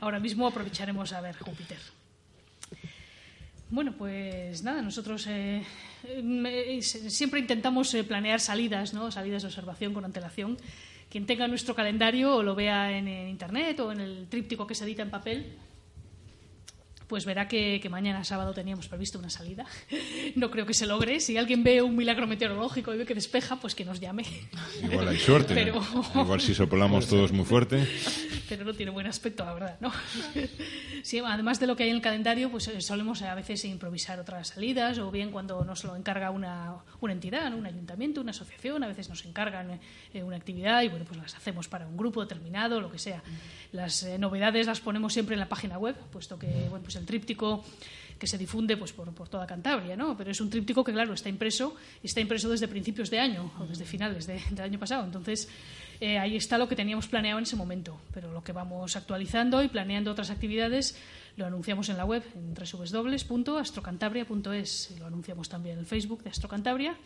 [0.00, 1.78] Ahora mismo aprovecharemos a ver Júpiter.
[3.70, 5.64] Bueno, pues nada, nosotros eh,
[6.80, 9.10] siempre intentamos planear salidas, ¿no?
[9.10, 10.56] Salidas de observación con antelación
[11.14, 14.82] quien tenga nuestro calendario o lo vea en, internet o en el tríptico que se
[14.82, 15.56] edita en papel,
[17.06, 19.66] pues verá que, mañana sábado teníamos previsto una salida.
[20.36, 21.20] No creo que se logre.
[21.20, 24.24] Si alguien ve un milagro meteorológico y ve que despeja, pues que nos llame.
[24.82, 25.72] Igual hay suerte.
[26.14, 27.86] Igual si soplamos todos muy fuerte.
[28.48, 29.76] Pero no tiene buen aspecto, la verdad.
[29.80, 29.92] ¿no?
[31.04, 34.18] Sí, además de lo que hay en el calendario, pues eh, solemos a veces improvisar
[34.18, 38.82] otras salidas o bien cuando nos lo encarga una, una entidad, un ayuntamiento, una asociación,
[38.82, 39.80] a veces nos encargan
[40.14, 43.22] eh, una actividad y bueno, pues las hacemos para un grupo determinado, lo que sea.
[43.72, 47.03] Las eh, novedades las ponemos siempre en la página web, puesto que bueno, pues el
[47.04, 47.64] tríptico
[48.18, 50.16] que se difunde pues, por, por, toda Cantabria, ¿no?
[50.16, 53.66] Pero es un tríptico que, claro, está impreso, está impreso desde principios de año o
[53.66, 55.04] desde finales de, del año pasado.
[55.04, 55.48] Entonces,
[56.00, 57.98] eh, ahí está lo que teníamos planeado en ese momento.
[58.12, 60.96] Pero lo que vamos actualizando y planeando otras actividades
[61.36, 64.94] lo anunciamos en la web, en www.astrocantabria.es.
[64.98, 66.96] Lo anunciamos también en el Facebook de Astrocantabria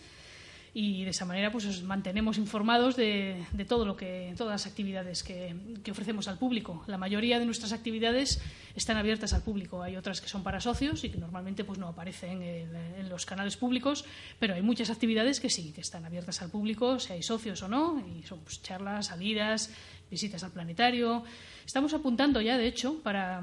[0.74, 5.22] y de esa manera pues os mantenemos informados de, todo lo que todas las actividades
[5.22, 5.54] que,
[5.90, 6.84] ofrecemos al público.
[6.86, 8.40] La mayoría de nuestras actividades
[8.74, 9.82] están abiertas al público.
[9.82, 13.56] Hay otras que son para socios y que normalmente pues no aparecen en, los canales
[13.56, 14.04] públicos
[14.38, 17.68] pero hay muchas actividades que sí que están abiertas al público si hay socios o
[17.68, 19.70] no y son pues, charlas salidas
[20.10, 21.24] visitas al planetario.
[21.64, 23.42] Estamos apuntando ya de hecho para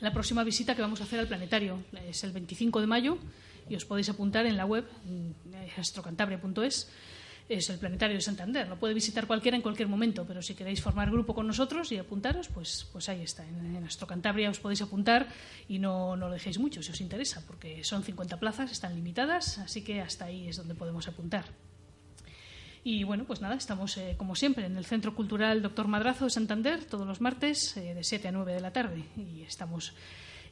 [0.00, 1.82] la próxima visita que vamos a hacer al planetario.
[2.08, 3.18] Es el 25 de mayo
[3.68, 4.84] y os podéis apuntar en la web
[5.76, 6.88] astrocantabria.es
[7.48, 8.68] es el planetario de Santander.
[8.68, 11.96] Lo puede visitar cualquiera en cualquier momento, pero si queréis formar grupo con nosotros y
[11.96, 13.46] apuntaros, pues, pues ahí está.
[13.46, 15.28] En, en Astrocantabria os podéis apuntar
[15.66, 19.58] y no, no, lo dejéis mucho si os interesa, porque son 50 plazas, están limitadas,
[19.58, 21.46] así que hasta ahí es donde podemos apuntar.
[22.84, 26.30] Y bueno, pues nada, estamos eh, como siempre en el Centro Cultural Doctor Madrazo de
[26.30, 29.94] Santander todos los martes eh, de 7 a 9 de la tarde y estamos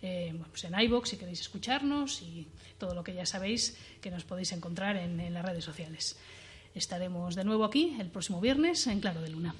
[0.02, 2.46] eh, pues en iVoox si queréis escucharnos y
[2.78, 6.16] todo lo que ya sabéis que nos podéis encontrar en, en las redes sociales.
[6.74, 9.54] Estaremos de nuevo aquí el próximo viernes en Claro de Luna.